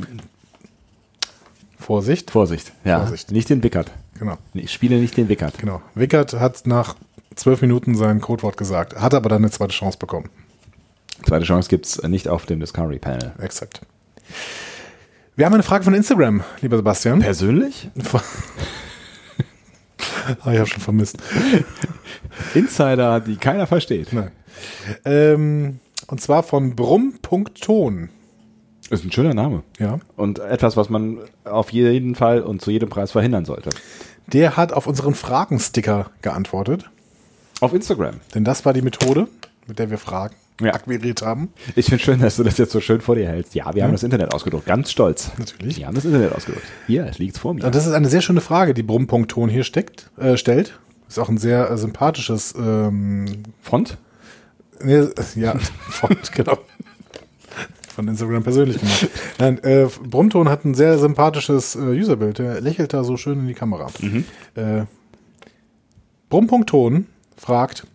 Vorsicht. 1.80 2.31
Vorsicht. 2.31 2.74
Ja. 2.83 3.00
Vorsicht. 3.00 3.31
Nicht 3.31 3.50
den 3.50 3.63
Wickert. 3.63 3.92
Genau, 4.19 4.38
Ich 4.54 4.71
spiele 4.74 4.98
nicht 5.00 5.15
den 5.15 5.30
Wickert. 5.30 5.57
genau. 5.57 5.81
Wickert 5.95 6.33
hat 6.33 6.63
nach 6.65 6.95
zwölf 7.38 7.62
Minuten 7.62 7.95
sein 7.95 8.22
Codewort 8.22 8.57
gesagt, 8.57 9.00
hat 9.00 9.13
aber 9.13 9.30
dann 9.30 9.44
eine 9.44 9.51
zweite 9.51 9.74
Chance 9.74 9.98
bekommen. 9.98 10.30
Zweite 11.25 11.45
Chance 11.45 11.69
gibt's 11.69 12.01
nicht 12.04 12.28
auf 12.28 12.45
dem 12.45 12.60
Discovery 12.60 13.00
Panel. 13.00 13.34
Exakt. 13.39 13.81
Wir 15.36 15.45
haben 15.45 15.54
eine 15.54 15.63
Frage 15.63 15.84
von 15.84 15.94
Instagram, 15.94 16.44
lieber 16.62 16.78
Sebastian. 16.78 17.19
Persönlich? 17.19 17.89
ah, 20.42 20.51
ich 20.51 20.57
habe 20.57 20.66
schon 20.66 20.81
vermisst. 20.81 21.18
Insider, 22.54 23.19
die 23.19 23.38
keiner 23.38 23.68
versteht. 23.68 24.13
Nein. 24.13 24.31
Ähm, 25.06 25.80
und 26.07 26.22
zwar 26.22 26.44
von 26.44 26.75
brumm.ton. 26.75 28.10
Ist 28.90 29.04
ein 29.04 29.12
schöner 29.12 29.33
Name. 29.33 29.63
Ja. 29.80 30.00
Und 30.16 30.40
etwas, 30.40 30.78
was 30.78 30.90
man 30.90 31.19
auf 31.44 31.72
jeden 31.72 32.16
Fall 32.16 32.42
und 32.42 32.62
zu 32.62 32.72
jedem 32.72 32.90
Preis 32.90 33.12
verhindern 33.12 33.45
sollte. 33.45 33.69
Der 34.28 34.57
hat 34.57 34.72
auf 34.74 34.88
unseren 34.88 35.13
Fragensticker 35.13 36.12
geantwortet. 36.22 36.90
Auf 37.62 37.74
Instagram. 37.74 38.15
Denn 38.36 38.44
das 38.44 38.65
war 38.65 38.74
die 38.74 38.81
Methode, 38.81 39.27
mit 39.68 39.80
der 39.80 39.89
wir 39.89 39.98
Fragen 39.98 40.36
Ja. 40.62 40.74
akquiriert 40.74 41.21
haben. 41.21 41.50
Ich 41.75 41.88
finde 41.88 42.04
schön, 42.04 42.19
dass 42.19 42.36
du 42.38 42.44
das 42.44 42.57
jetzt 42.57 42.71
so 42.71 42.80
schön 42.81 43.01
vor 43.01 43.15
dir 43.15 43.27
hältst. 43.27 43.56
Ja, 43.56 43.74
wir 43.74 43.83
haben 43.83 43.92
das 43.92 44.04
Internet 44.04 44.33
ausgedruckt. 44.33 44.65
Ganz 44.65 44.92
stolz. 44.92 45.31
Natürlich. 45.38 45.77
Wir 45.77 45.88
haben 45.88 45.95
das 45.95 46.06
Internet 46.06 46.33
ausgedruckt. 46.33 46.65
Hier, 46.88 47.06
es 47.06 47.18
liegt 47.19 47.38
vor 47.38 47.54
mir. 47.54 47.63
Und 47.65 47.74
das 47.75 47.86
ist 47.86 47.94
eine 47.94 48.09
sehr 48.09 48.21
schöne 48.21 48.42
Frage, 48.42 48.74
die 48.74 48.83
brumm.ton 48.83 49.50
hier 49.50 49.63
steckt, 49.63 50.09
äh, 50.18 50.38
stellt. 50.38 50.80
Ist 51.07 51.19
auch 51.19 51.30
ein 51.30 51.38
sehr 51.38 51.69
äh, 51.71 51.77
sympathisches, 51.77 52.54
ähm, 52.57 53.25
Font? 53.62 53.98
nee, 54.83 55.06
ja, 55.36 55.57
Font, 55.89 56.31
genau. 56.33 56.57
Von 57.95 58.07
Instagram 58.07 58.44
persönlich 58.44 58.77
gemacht. 58.80 59.09
Nein, 59.39 59.57
äh, 59.63 59.88
Brummton 60.04 60.50
hat 60.50 60.65
ein 60.65 60.75
sehr 60.75 61.00
sympathisches 61.00 61.75
äh, 61.75 61.80
Userbild. 61.80 62.38
Der 62.38 62.62
lächelt 62.62 62.94
da 62.94 63.04
so 63.04 63.18
schön 63.18 63.40
in 63.40 63.47
die 63.47 63.56
Kamera. 63.56 63.87
Äh, 64.54 64.83
Brumm.ton 66.30 67.07
fragt, 67.37 67.85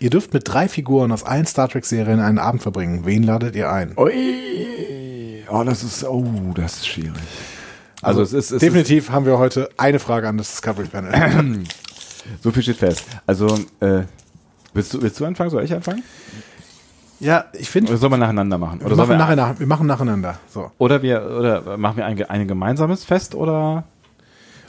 ihr 0.00 0.10
dürft 0.10 0.32
mit 0.32 0.42
drei 0.46 0.68
Figuren 0.68 1.12
aus 1.12 1.24
allen 1.24 1.46
Star 1.46 1.68
Trek-Serien 1.68 2.20
einen 2.20 2.38
Abend 2.38 2.62
verbringen. 2.62 3.04
Wen 3.04 3.22
ladet 3.22 3.56
ihr 3.56 3.70
ein? 3.70 3.96
Ui. 3.98 5.44
Oh, 5.50 5.62
das 5.64 5.82
ist, 5.82 6.04
oh, 6.04 6.24
das 6.54 6.76
ist 6.76 6.88
schwierig. 6.88 7.14
Also, 8.02 8.22
es 8.22 8.32
ist, 8.32 8.50
es 8.52 8.60
Definitiv 8.60 9.10
haben 9.10 9.26
wir 9.26 9.38
heute 9.38 9.70
eine 9.76 9.98
Frage 9.98 10.28
an 10.28 10.38
das 10.38 10.50
Discovery 10.50 10.86
Panel. 10.86 11.12
ist, 11.12 12.24
so 12.42 12.50
viel 12.50 12.62
steht 12.62 12.76
fest. 12.76 13.04
Also, 13.26 13.46
äh, 13.80 14.02
willst 14.74 14.94
du, 14.94 15.02
willst 15.02 15.18
du 15.18 15.24
anfangen? 15.24 15.50
Soll 15.50 15.64
ich 15.64 15.72
anfangen? 15.72 16.02
ja, 17.20 17.46
ich 17.54 17.68
finde, 17.68 17.90
Oder 17.90 17.98
soll 17.98 18.10
man 18.10 18.20
nacheinander 18.20 18.58
machen? 18.58 18.80
wir, 18.80 18.86
Oder, 18.86 18.94
sollen 18.94 19.08
machen 19.08 19.18
wir, 19.18 19.36
nacheinander, 19.36 19.58
wir 19.58 19.66
machen 19.66 19.86
nacheinander. 19.86 20.38
So. 20.48 20.70
oder 20.78 21.02
wir, 21.02 21.26
oder 21.26 21.76
machen 21.76 21.96
wir 21.96 22.06
ein, 22.06 22.22
ein 22.22 22.46
gemeinsames 22.46 23.04
Fest 23.04 23.34
oder? 23.34 23.84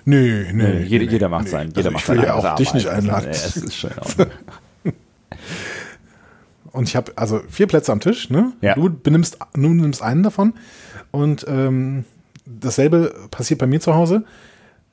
Nö, 0.05 0.45
nö. 0.53 0.79
Nee, 0.79 0.83
jeder, 0.83 1.05
nö, 1.05 1.11
jeder 1.11 1.29
macht 1.29 1.45
nö. 1.45 1.51
sein. 1.51 1.67
Also 1.67 1.77
Jeder 1.79 1.89
ich 1.89 1.93
macht 1.93 2.09
will 2.09 2.15
seine 2.17 2.27
ja 2.27 2.33
auch 2.35 2.43
eigene 2.45 2.57
dich 2.57 2.73
nicht 2.73 2.87
Arbeit. 2.87 2.99
einladen. 3.03 3.25
Nee, 3.25 3.35
es 3.35 3.57
ist 3.57 3.75
schön. 3.75 3.91
Und 6.71 6.87
ich 6.87 6.95
habe 6.95 7.11
also 7.15 7.41
vier 7.49 7.67
Plätze 7.67 7.91
am 7.91 7.99
Tisch. 7.99 8.29
Ne? 8.29 8.53
Ja. 8.61 8.75
Du 8.75 8.89
benimmst, 8.89 9.37
du 9.53 9.69
nimmst 9.69 10.01
einen 10.03 10.23
davon. 10.23 10.53
Und 11.11 11.45
ähm, 11.47 12.05
dasselbe 12.45 13.13
passiert 13.31 13.59
bei 13.59 13.65
mir 13.67 13.79
zu 13.81 13.95
Hause. 13.95 14.23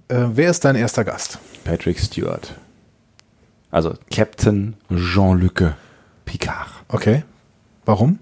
Äh, 0.09 0.25
wer 0.35 0.51
ist 0.51 0.65
dein 0.65 0.77
erster 0.77 1.05
Gast? 1.05 1.39
Patrick 1.65 1.99
Stewart. 1.99 2.55
Also 3.71 3.95
Captain 4.11 4.75
Jean-Luc 4.91 5.75
Picard. 6.25 6.69
Okay. 6.89 7.25
Warum? 7.85 8.19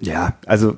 Ja, 0.00 0.34
also 0.46 0.76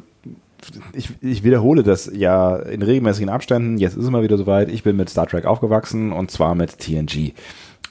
ich, 0.92 1.10
ich 1.20 1.44
wiederhole 1.44 1.82
das 1.82 2.10
ja 2.12 2.56
in 2.56 2.82
regelmäßigen 2.82 3.28
Abständen. 3.28 3.78
Jetzt 3.78 3.96
ist 3.96 4.04
es 4.04 4.10
mal 4.10 4.22
wieder 4.22 4.36
soweit. 4.36 4.70
Ich 4.70 4.82
bin 4.82 4.96
mit 4.96 5.10
Star 5.10 5.26
Trek 5.26 5.44
aufgewachsen 5.44 6.12
und 6.12 6.30
zwar 6.30 6.54
mit 6.54 6.78
TNG. 6.78 7.32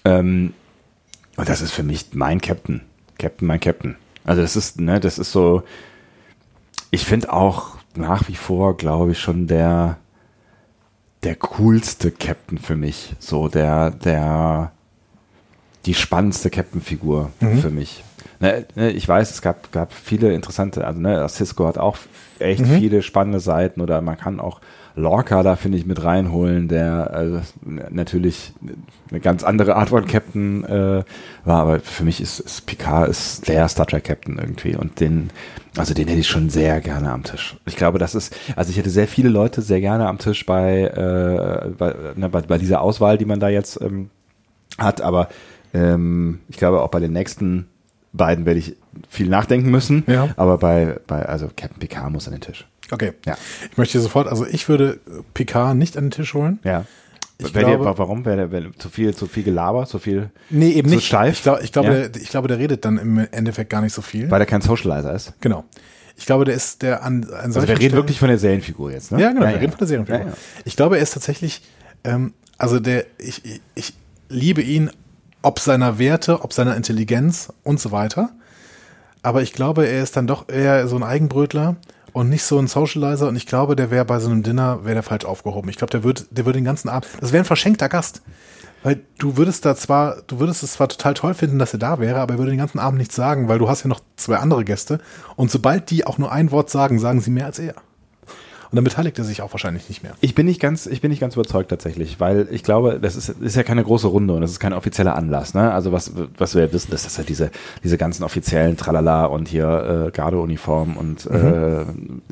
Ähm, 0.06 0.54
und 1.38 1.50
das 1.50 1.62
ist 1.62 1.72
für 1.72 1.84
mich 1.84 2.08
mein 2.14 2.42
Captain. 2.42 2.82
Captain, 3.18 3.48
mein 3.48 3.60
Captain. 3.60 3.96
Also 4.24 4.42
das 4.42 4.56
ist, 4.56 4.80
ne, 4.80 5.00
das 5.00 5.18
ist 5.18 5.32
so. 5.32 5.64
Ich 6.92 7.06
finde 7.06 7.32
auch 7.32 7.78
nach 7.96 8.28
wie 8.28 8.36
vor, 8.36 8.78
glaube 8.78 9.12
ich, 9.12 9.20
schon 9.20 9.48
der 9.48 9.98
der 11.24 11.36
coolste 11.36 12.12
Captain 12.12 12.58
für 12.58 12.76
mich. 12.76 13.14
So 13.20 13.48
der 13.48 13.92
der 13.92 14.72
die 15.86 15.94
spannendste 15.94 16.50
Captain-Figur 16.50 17.32
für 17.40 17.70
mich. 17.70 18.04
Ne, 18.42 18.66
ne, 18.76 18.92
ich 18.92 19.08
weiß, 19.08 19.32
es 19.32 19.42
gab, 19.42 19.72
gab 19.74 19.92
viele 19.92 20.34
interessante, 20.34 20.86
also 20.86 21.00
ne, 21.00 21.28
Cisco 21.28 21.68
hat 21.68 21.78
auch 21.78 21.98
echt 22.40 22.66
viele 22.66 23.02
spannende 23.02 23.42
Seiten 23.42 23.82
oder 23.82 24.02
man 24.02 24.18
kann 24.18 24.40
auch 24.40 24.62
Lorca 24.96 25.44
da, 25.44 25.56
finde 25.56 25.78
ich, 25.78 25.86
mit 25.86 26.04
reinholen, 26.04 26.68
der 26.68 27.12
also, 27.12 27.42
natürlich 27.64 28.54
eine 29.12 29.20
ganz 29.20 29.44
andere 29.44 29.76
Art 29.76 29.90
von 29.90 30.06
Captain 30.08 30.64
äh, 30.64 31.04
war, 31.44 31.62
aber 31.62 31.80
für 31.80 32.04
mich 32.04 32.22
ist, 32.22 32.40
ist 32.40 32.66
Picard 32.66 33.10
ist 33.10 33.48
der 33.48 33.68
Star 33.68 33.86
Trek 33.86 34.06
Captain 34.06 34.38
irgendwie 34.38 34.76
und 34.76 35.00
den, 35.00 35.32
also 35.78 35.94
den 35.94 36.08
hätte 36.08 36.22
ich 36.22 36.28
schon 36.28 36.50
sehr 36.50 36.80
gerne 36.82 37.12
am 37.12 37.24
Tisch. 37.24 37.58
Ich 37.66 37.76
glaube, 37.76 38.00
das 38.00 38.16
ist, 38.16 38.36
also 38.56 38.72
ich 38.72 38.78
hätte 38.78 38.90
sehr 38.90 39.08
viele 39.08 39.30
Leute 39.30 39.62
sehr 39.62 39.82
gerne 39.82 40.08
am 40.08 40.18
Tisch 40.18 40.46
bei, 40.46 40.84
äh, 40.84 41.70
bei, 41.78 41.94
ne, 42.16 42.30
bei, 42.30 42.42
bei 42.42 42.58
dieser 42.58 42.82
Auswahl, 42.82 43.18
die 43.18 43.26
man 43.26 43.40
da 43.40 43.50
jetzt 43.50 43.82
ähm, 43.82 44.10
hat, 44.78 45.02
aber 45.02 45.28
ähm, 45.74 46.40
ich 46.48 46.58
glaube 46.58 46.82
auch 46.82 46.90
bei 46.90 47.00
den 47.00 47.14
nächsten 47.14 47.68
beiden 48.14 48.46
werde 48.46 48.60
ich 48.60 48.76
viel 49.10 49.28
nachdenken 49.30 49.70
müssen. 49.70 50.04
Ja. 50.08 50.30
Aber 50.38 50.58
bei, 50.58 50.98
bei, 51.08 51.26
also 51.26 51.50
Captain 51.56 51.80
Picard 51.80 52.12
muss 52.12 52.28
an 52.28 52.34
den 52.34 52.42
Tisch. 52.42 52.66
Okay. 52.92 53.14
Ja. 53.26 53.38
Ich 53.72 53.78
möchte 53.78 54.00
sofort, 54.00 54.28
also 54.28 54.46
ich 54.46 54.68
würde 54.68 55.00
Picard 55.34 55.76
nicht 55.78 55.96
an 55.98 56.06
den 56.06 56.12
Tisch 56.12 56.34
holen. 56.34 56.60
Ja. 56.64 56.86
Ich 57.38 57.54
glaube- 57.54 57.78
dir, 57.86 57.98
warum? 57.98 58.26
Wäre 58.26 58.52
wär 58.52 58.64
zu 58.78 58.90
viel, 58.90 59.16
zu 59.16 59.26
viel 59.28 59.44
Gelaber, 59.44 59.86
zu 59.86 59.98
viel, 60.00 60.30
Nee, 60.50 60.72
eben 60.72 60.90
Zu 60.90 60.96
nicht. 60.96 61.08
steif? 61.08 61.38
Ich, 61.38 61.44
glaub, 61.44 61.62
ich, 61.64 61.72
glaube, 61.72 61.88
Ja. 61.88 62.08
der, 62.10 62.22
ich 62.22 62.30
glaube, 62.30 62.48
der 62.50 62.58
redet 62.58 62.84
dann 62.84 62.98
im 62.98 63.18
Endeffekt 63.32 63.70
gar 63.70 63.82
nicht 63.82 63.94
so 63.94 64.02
viel. 64.02 64.30
weil 64.30 64.42
er 64.42 64.46
kein 64.46 64.62
Socializer 64.62 65.14
ist. 65.14 65.34
genau. 65.40 65.64
Ich 66.18 66.26
glaube, 66.26 66.44
der 66.44 66.54
ist 66.56 66.82
der 66.82 67.02
an, 67.04 67.24
an 67.24 67.54
Also 67.54 67.66
wir 67.66 67.80
reden 67.80 67.96
wirklich 67.96 68.20
von 68.20 68.28
der 68.28 68.38
Serienfigur 68.38 68.92
jetzt, 68.92 69.14
ne? 69.14 69.22
Ja, 69.22 69.30
genau, 69.32 69.48
wir 69.48 69.56
reden 69.56 69.70
von 69.72 69.78
der 69.80 69.88
Serienfigur. 69.88 70.20
Ja, 70.20 70.28
ja. 70.28 70.34
Ich 70.66 70.76
glaube, 70.76 70.98
er 70.98 71.02
ist 71.04 71.14
tatsächlich, 71.14 71.62
ähm, 72.04 72.34
also 72.58 72.82
der, 72.82 73.06
ich, 73.18 73.46
ich, 73.46 73.62
ich 73.74 73.94
liebe 74.28 74.62
ihn, 74.62 74.90
ob 75.42 75.60
seiner 75.60 76.00
Werte, 76.00 76.42
ob 76.44 76.54
seiner 76.54 76.76
Intelligenz 76.76 77.54
und 77.64 77.80
so 77.80 77.92
weiter. 77.92 78.30
Aber 79.22 79.42
ich 79.42 79.54
glaube, 79.54 79.88
er 79.88 80.04
ist 80.04 80.16
dann 80.16 80.28
doch 80.28 80.50
eher 80.50 80.88
so 80.88 80.96
ein 80.96 81.04
Eigenbrötler 81.04 81.76
und 82.14 82.30
nicht 82.30 82.44
so 82.44 82.58
ein 82.58 82.68
Socializer. 82.68 83.28
Und 83.28 83.36
ich 83.36 83.46
glaube, 83.46 83.76
der 83.76 83.92
wäre 83.92 84.06
bei 84.06 84.20
so 84.20 84.30
einem 84.30 84.44
Dinner, 84.44 84.86
wäre 84.86 84.96
der 84.96 85.04
falsch 85.04 85.26
aufgehoben. 85.26 85.70
Ich 85.70 85.78
glaube, 85.78 85.92
der 85.92 86.04
wird, 86.04 86.26
der 86.32 86.46
würde 86.46 86.60
den 86.60 86.66
ganzen 86.66 86.90
Abend, 86.90 87.10
das 87.20 87.32
wäre 87.32 87.44
ein 87.44 87.46
verschenkter 87.46 87.90
Gast. 87.90 88.22
Weil 88.82 89.02
du 89.18 89.36
würdest 89.36 89.66
da 89.66 89.76
zwar, 89.76 90.22
du 90.28 90.40
würdest 90.40 90.64
es 90.64 90.74
zwar 90.74 90.88
total 90.88 91.14
toll 91.14 91.34
finden, 91.34 91.60
dass 91.60 91.74
er 91.74 91.80
da 91.80 92.00
wäre, 92.00 92.22
aber 92.22 92.36
er 92.36 92.38
würde 92.38 92.52
den 92.52 92.60
ganzen 92.60 92.80
Abend 92.80 92.98
nichts 92.98 93.16
sagen, 93.16 93.50
weil 93.50 93.60
du 93.60 93.68
hast 93.68 93.84
ja 93.84 93.90
noch 93.90 94.00
zwei 94.16 94.38
andere 94.38 94.64
Gäste. 94.64 95.00
Und 95.36 95.52
sobald 95.52 95.90
die 95.90 96.08
auch 96.08 96.18
nur 96.18 96.32
ein 96.32 96.52
Wort 96.52 96.70
sagen, 96.70 96.98
sagen 96.98 97.20
sie 97.20 97.32
mehr 97.32 97.46
als 97.46 97.60
er. 97.60 97.76
Und 98.72 98.76
dann 98.76 98.84
beteiligt 98.84 99.18
er 99.18 99.24
sich 99.26 99.42
auch 99.42 99.52
wahrscheinlich 99.52 99.90
nicht 99.90 100.04
mehr. 100.04 100.12
Ich 100.22 100.36
bin 100.36 100.46
nicht 100.46 100.60
ganz, 100.60 100.86
ich 100.86 101.02
bin 101.02 101.10
nicht 101.10 101.20
ganz 101.20 101.34
überzeugt 101.36 101.70
tatsächlich, 101.70 102.20
weil 102.20 102.48
ich 102.52 102.62
glaube, 102.64 103.00
das 103.02 103.16
ist, 103.16 103.30
ist 103.30 103.56
ja 103.56 103.64
keine 103.64 103.84
große 103.84 104.06
Runde 104.08 104.34
und 104.36 104.42
das 104.42 104.52
ist 104.52 104.60
kein 104.60 104.74
offizieller 104.74 105.16
Anlass. 105.16 105.56
Ne? 105.56 105.72
Also 105.72 105.92
was, 105.92 106.12
was 106.38 106.54
wir 106.54 106.66
ja 106.66 106.72
wissen, 106.72 106.92
ist, 106.94 107.04
dass 107.04 107.18
ja 107.18 107.24
diese, 107.24 107.50
diese 107.84 107.98
ganzen 107.98 108.24
offiziellen 108.24 108.78
Tralala 108.78 109.26
und 109.26 109.48
hier 109.48 110.06
äh, 110.08 110.12
Gardeuniform 110.12 110.98
und 110.98 111.26
äh, 111.26 111.84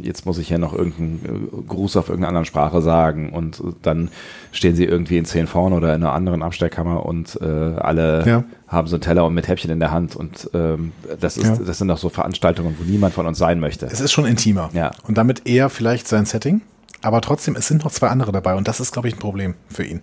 jetzt 0.02 0.26
muss 0.28 0.38
ich 0.38 0.48
hier 0.48 0.60
noch 0.60 0.74
irgendeinen 0.74 1.22
äh, 1.26 1.68
Gruß 1.68 1.98
auf 1.98 2.10
irgendeiner 2.10 2.30
anderen 2.30 2.46
Sprache 2.46 2.82
sagen 2.82 3.32
und 3.32 3.62
dann 3.82 4.10
stehen 4.52 4.76
sie 4.76 4.86
irgendwie 4.86 5.18
in 5.18 5.26
zehn 5.26 5.48
vorne 5.48 5.76
oder 5.76 5.96
in 5.96 6.04
einer 6.04 6.14
anderen 6.14 6.44
Abstellkammer 6.44 7.06
und 7.06 7.40
äh, 7.42 7.46
alle 7.46 8.24
Ja. 8.28 8.44
haben 8.68 8.88
so 8.88 8.96
einen 8.96 9.02
Teller 9.02 9.26
und 9.26 9.34
mit 9.34 9.48
Häppchen 9.48 9.72
in 9.72 9.80
der 9.80 9.92
Hand 9.92 10.16
und 10.16 10.50
ähm, 10.54 10.92
das 11.20 11.38
ist, 11.38 11.46
Ja. 11.48 11.58
das 11.66 11.78
sind 11.80 11.88
doch 11.88 11.98
so 11.98 12.10
Veranstaltungen, 12.10 12.76
wo 12.80 12.84
niemand 12.84 13.14
von 13.16 13.26
uns 13.26 13.38
sein 13.40 13.60
möchte. 13.60 13.88
Es 13.88 14.02
ist 14.02 14.12
schon 14.12 14.26
intimer. 14.26 14.70
Ja. 14.74 14.92
Und 15.08 15.18
damit 15.18 15.48
eher 15.48 15.70
vielleicht 15.70 16.08
sein 16.08 16.26
Setting. 16.28 16.62
Aber 17.02 17.22
trotzdem, 17.22 17.56
es 17.56 17.68
sind 17.68 17.84
noch 17.84 17.92
zwei 17.92 18.08
andere 18.08 18.32
dabei 18.32 18.56
und 18.56 18.68
das 18.68 18.80
ist, 18.80 18.92
glaube 18.92 19.08
ich, 19.08 19.16
ein 19.16 19.20
Problem 19.20 19.56
für 19.70 19.84
ihn. 19.84 20.02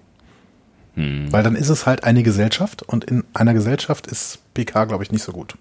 Hm. 0.94 1.32
Weil 1.32 1.42
dann 1.42 1.56
ist 1.56 1.68
es 1.68 1.86
halt 1.86 2.04
eine 2.04 2.22
Gesellschaft 2.22 2.82
und 2.82 3.04
in 3.04 3.24
einer 3.34 3.54
Gesellschaft 3.54 4.06
ist 4.06 4.38
PK, 4.54 4.84
glaube 4.84 5.02
ich, 5.02 5.10
nicht 5.10 5.24
so 5.24 5.32
gut. 5.32 5.56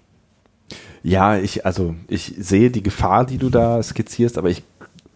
Ja, 1.02 1.36
ich, 1.36 1.66
also 1.66 1.94
ich 2.08 2.34
sehe 2.38 2.70
die 2.70 2.82
Gefahr, 2.82 3.26
die 3.26 3.38
du 3.38 3.50
da 3.50 3.82
skizzierst, 3.82 4.38
aber 4.38 4.48
ich, 4.48 4.62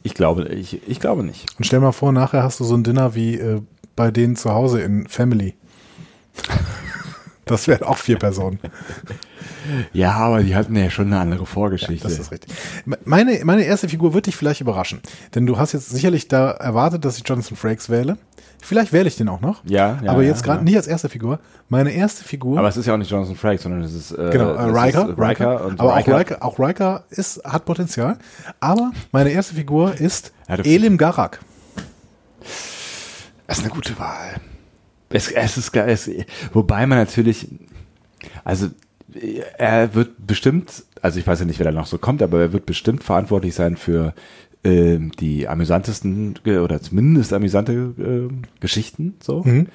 ich 0.02 0.14
glaube, 0.14 0.48
ich, 0.48 0.86
ich 0.86 1.00
glaube 1.00 1.22
nicht. 1.22 1.46
Und 1.56 1.64
stell 1.64 1.80
mal 1.80 1.92
vor, 1.92 2.12
nachher 2.12 2.42
hast 2.42 2.60
du 2.60 2.64
so 2.64 2.76
ein 2.76 2.84
Dinner 2.84 3.14
wie 3.14 3.36
äh, 3.36 3.62
bei 3.96 4.10
denen 4.10 4.36
zu 4.36 4.52
Hause 4.52 4.80
in 4.80 5.08
Family. 5.08 5.54
Das 7.48 7.66
wären 7.66 7.82
auch 7.84 7.96
vier 7.96 8.18
Personen. 8.18 8.60
Ja, 9.92 10.12
aber 10.14 10.42
die 10.42 10.54
hatten 10.56 10.74
ja 10.76 10.90
schon 10.90 11.06
eine 11.06 11.18
andere 11.20 11.46
Vorgeschichte. 11.46 12.08
Das 12.08 12.18
ist 12.18 12.30
richtig. 12.32 12.52
Meine, 13.04 13.40
meine 13.44 13.62
erste 13.62 13.88
Figur 13.88 14.14
wird 14.14 14.26
dich 14.26 14.36
vielleicht 14.36 14.60
überraschen. 14.60 15.00
Denn 15.34 15.46
du 15.46 15.58
hast 15.58 15.72
jetzt 15.72 15.90
sicherlich 15.90 16.28
da 16.28 16.50
erwartet, 16.50 17.04
dass 17.04 17.18
ich 17.18 17.24
Jonathan 17.26 17.56
Frakes 17.56 17.90
wähle. 17.90 18.16
Vielleicht 18.60 18.92
wähle 18.92 19.06
ich 19.06 19.16
den 19.16 19.28
auch 19.28 19.40
noch. 19.40 19.62
Ja, 19.64 20.00
ja, 20.02 20.10
Aber 20.10 20.22
ja, 20.22 20.28
jetzt 20.30 20.42
gerade 20.42 20.58
ja. 20.58 20.64
nicht 20.64 20.76
als 20.76 20.86
erste 20.88 21.08
Figur. 21.08 21.38
Meine 21.68 21.90
erste 21.92 22.24
Figur. 22.24 22.58
aber 22.58 22.68
es 22.68 22.76
ist 22.76 22.86
ja 22.86 22.94
auch 22.94 22.98
nicht 22.98 23.10
Jonathan 23.10 23.36
Frakes, 23.36 23.62
sondern 23.62 23.82
es 23.82 23.94
ist 23.94 24.10
äh, 24.10 24.30
Genau, 24.32 24.50
äh, 24.50 24.62
Riker, 24.64 25.10
ist 25.10 25.18
Riker, 25.18 25.64
und 25.64 25.80
aber 25.80 25.96
Riker. 25.96 26.14
auch 26.14 26.18
Riker, 26.18 26.44
auch 26.44 26.58
Riker 26.58 27.04
ist, 27.10 27.42
hat 27.44 27.64
Potenzial. 27.64 28.18
Aber 28.58 28.90
meine 29.12 29.30
erste 29.30 29.54
Figur 29.54 29.94
ist 29.94 30.32
Ja, 30.48 30.56
Elim 30.56 30.98
Garak. 30.98 31.38
Das 33.46 33.58
ist 33.58 33.64
eine 33.64 33.72
gute 33.72 33.98
Wahl. 33.98 34.40
Es, 35.10 35.30
es 35.30 35.56
ist 35.56 35.72
geil. 35.72 35.88
Es, 35.88 36.10
wobei 36.52 36.86
man 36.86 36.98
natürlich, 36.98 37.48
also 38.44 38.68
er 39.56 39.94
wird 39.94 40.10
bestimmt, 40.26 40.84
also 41.02 41.18
ich 41.18 41.26
weiß 41.26 41.40
ja 41.40 41.44
nicht, 41.46 41.58
wer 41.58 41.66
da 41.66 41.72
noch 41.72 41.86
so 41.86 41.98
kommt, 41.98 42.22
aber 42.22 42.40
er 42.40 42.52
wird 42.52 42.66
bestimmt 42.66 43.02
verantwortlich 43.04 43.54
sein 43.54 43.76
für 43.76 44.14
ähm, 44.64 45.12
die 45.20 45.48
amüsantesten 45.48 46.34
äh, 46.44 46.58
oder 46.58 46.80
zumindest 46.82 47.32
amüsante 47.32 47.72
äh, 47.72 48.28
Geschichten, 48.60 49.14
so, 49.20 49.42
Mhm. 49.44 49.68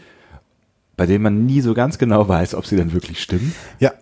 bei 0.97 1.05
denen 1.05 1.23
man 1.23 1.45
nie 1.45 1.61
so 1.61 1.73
ganz 1.73 1.97
genau 1.97 2.27
weiß, 2.27 2.53
ob 2.55 2.65
sie 2.65 2.75
dann 2.75 2.93
wirklich 2.93 3.21
stimmen. 3.21 3.53
Ja, 3.79 3.93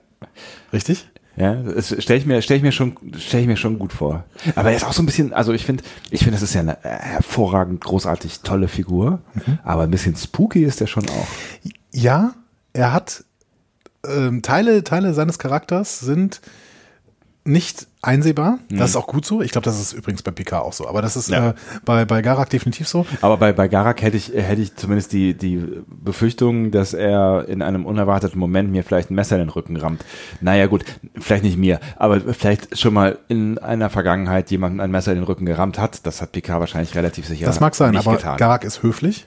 richtig? 0.74 1.08
Ja, 1.38 1.56
das 1.56 1.96
stelle 2.04 2.20
ich 2.20 2.26
mir, 2.26 2.42
stell 2.42 2.58
ich 2.58 2.64
mir 2.64 2.74
schon, 2.74 2.98
stelle 3.18 3.44
ich 3.44 3.48
mir 3.48 3.56
schon 3.56 3.80
gut 3.80 3.94
vor. 3.94 4.26
Aber 4.56 4.72
er 4.72 4.76
ist 4.76 4.84
auch 4.86 4.92
so 4.92 5.02
ein 5.02 5.06
bisschen, 5.06 5.32
also 5.32 5.54
ich 5.54 5.66
finde, 5.66 5.82
ich 6.10 6.20
finde, 6.20 6.34
das 6.34 6.42
ist 6.42 6.54
ja 6.54 6.60
eine 6.60 6.78
hervorragend, 6.82 7.80
großartig 7.82 8.42
tolle 8.42 8.68
Figur. 8.68 9.22
Mhm. 9.36 9.60
Aber 9.64 9.84
ein 9.84 9.92
bisschen 9.92 10.16
spooky 10.18 10.66
ist 10.66 10.82
er 10.82 10.88
schon 10.88 11.08
auch. 11.08 11.28
Ja, 11.94 12.34
er 12.74 12.92
hat 12.92 13.24
ähm, 14.08 14.42
Teile, 14.42 14.84
Teile 14.84 15.14
seines 15.14 15.40
Charakters 15.40 16.00
sind 16.00 16.42
nicht 17.44 17.88
einsehbar. 18.04 18.60
Das 18.70 18.92
ist 18.92 18.96
auch 18.96 19.08
gut 19.08 19.26
so. 19.26 19.42
Ich 19.42 19.52
glaube, 19.52 19.66
das 19.66 19.80
ist 19.82 19.94
übrigens 19.94 20.22
bei 20.22 20.30
PK 20.30 20.60
auch 20.60 20.74
so. 20.74 20.88
Aber 20.88 21.02
das 21.02 21.16
ist 21.16 21.30
Mhm. 21.30 21.34
Ja. 21.34 21.50
äh, 21.50 21.54
bei, 21.86 22.06
bei 22.06 22.22
Garak 22.22 22.52
definitiv 22.52 22.88
so. 22.88 23.08
Aber 23.22 23.38
bei, 23.38 23.52
bei 23.52 23.68
Garak 23.68 24.04
hätte 24.04 24.16
ich, 24.16 24.30
hätte 24.36 24.62
ich 24.62 24.76
zumindest 24.76 25.12
die, 25.12 25.34
die 25.34 25.60
Befürchtung, 25.88 26.70
dass 26.70 26.94
er 26.94 27.46
in 27.48 27.64
einem 27.64 27.88
unerwarteten 27.88 28.40
Moment 28.40 28.72
mir 28.72 28.84
vielleicht 28.84 29.10
ein 29.10 29.16
Messer 29.16 29.38
in 29.38 29.42
den 29.42 29.50
Rücken 29.50 29.76
rammt. 29.78 30.06
Naja, 30.40 30.68
gut, 30.68 30.86
vielleicht 31.20 31.44
nicht 31.44 31.58
mir, 31.58 31.80
aber 31.96 32.22
vielleicht 32.22 32.78
schon 32.78 32.94
mal 32.94 33.18
in 33.28 33.58
einer 33.58 33.90
Vergangenheit 33.90 34.52
jemanden 34.52 34.80
ein 34.80 34.92
Messer 34.92 35.12
in 35.12 35.18
den 35.18 35.24
Rücken 35.26 35.48
gerammt 35.48 35.80
hat. 35.80 36.06
Das 36.06 36.22
hat 36.22 36.34
PK 36.34 36.60
wahrscheinlich 36.60 36.94
relativ 36.94 37.26
sicher 37.26 37.48
das 37.48 37.60
mag 37.60 37.74
sein, 37.74 37.98
aber 37.98 38.18
getan. 38.18 38.38
Garak 38.38 38.64
ist 38.66 38.84
höflich. 38.84 39.26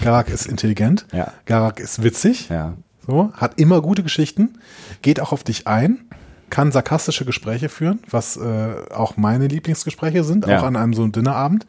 Garak 0.00 0.28
ist 0.28 0.46
intelligent. 0.46 1.06
Ja. 1.12 1.32
Garak 1.46 1.80
ist 1.80 2.04
witzig. 2.04 2.50
ja. 2.50 2.74
So, 3.06 3.32
hat 3.34 3.58
immer 3.58 3.80
gute 3.82 4.02
Geschichten, 4.02 4.58
geht 5.02 5.20
auch 5.20 5.32
auf 5.32 5.42
dich 5.44 5.66
ein, 5.66 6.04
kann 6.50 6.70
sarkastische 6.70 7.24
Gespräche 7.24 7.68
führen, 7.68 8.00
was 8.10 8.36
äh, 8.36 8.74
auch 8.94 9.16
meine 9.16 9.48
Lieblingsgespräche 9.48 10.22
sind, 10.22 10.46
Ja. 10.46 10.58
auch 10.60 10.62
an 10.64 10.76
einem 10.76 10.94
so 10.94 11.02
einem 11.02 11.12
Dinnerabend. 11.12 11.66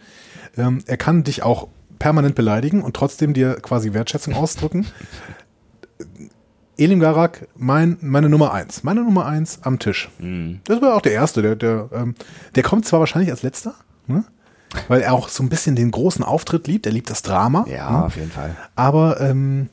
Ähm, 0.58 0.80
er 0.86 0.98
kann 0.98 1.24
dich 1.24 1.42
auch 1.44 1.68
permanent 2.00 2.36
beleidigen 2.36 2.82
und 2.82 2.96
trotzdem 2.96 3.34
dir 3.34 3.56
quasi 3.56 3.94
Wertschätzung 3.94 4.34
ausdrücken. 4.36 4.86
Elim 6.75 7.00
Garak, 7.00 7.48
mein, 7.56 7.98
meine 8.02 8.30
Nummer 8.30 8.52
eins. 8.54 8.84
Meine 8.84 9.02
Nummer 9.04 9.25
eins 9.25 9.60
am 9.62 9.80
Tisch. 9.80 10.10
Mhm. 10.20 10.60
Das 10.66 10.82
war 10.82 10.96
auch 10.96 11.02
der 11.02 11.13
erste. 11.13 11.42
Der, 11.42 11.56
der, 11.56 11.90
ähm, 11.94 12.16
der 12.56 12.63
kommt 12.63 12.86
zwar 12.86 13.00
wahrscheinlich 13.00 13.32
als 13.32 13.44
letzter, 13.44 13.75
ne? 14.08 14.24
weil 14.88 15.02
er 15.02 15.13
auch 15.13 15.30
so 15.30 15.44
ein 15.44 15.50
bisschen 15.50 15.75
den 15.75 15.92
großen 15.92 16.24
Auftritt 16.25 16.68
liebt. 16.68 16.86
Er 16.88 16.92
liebt 16.92 17.10
das 17.12 17.22
Drama. 17.22 17.66
Ja, 17.70 17.92
ne? 17.92 18.06
auf 18.06 18.16
jeden 18.16 18.32
Fall. 18.32 18.56
Aber 18.75 19.22
ähm, 19.22 19.70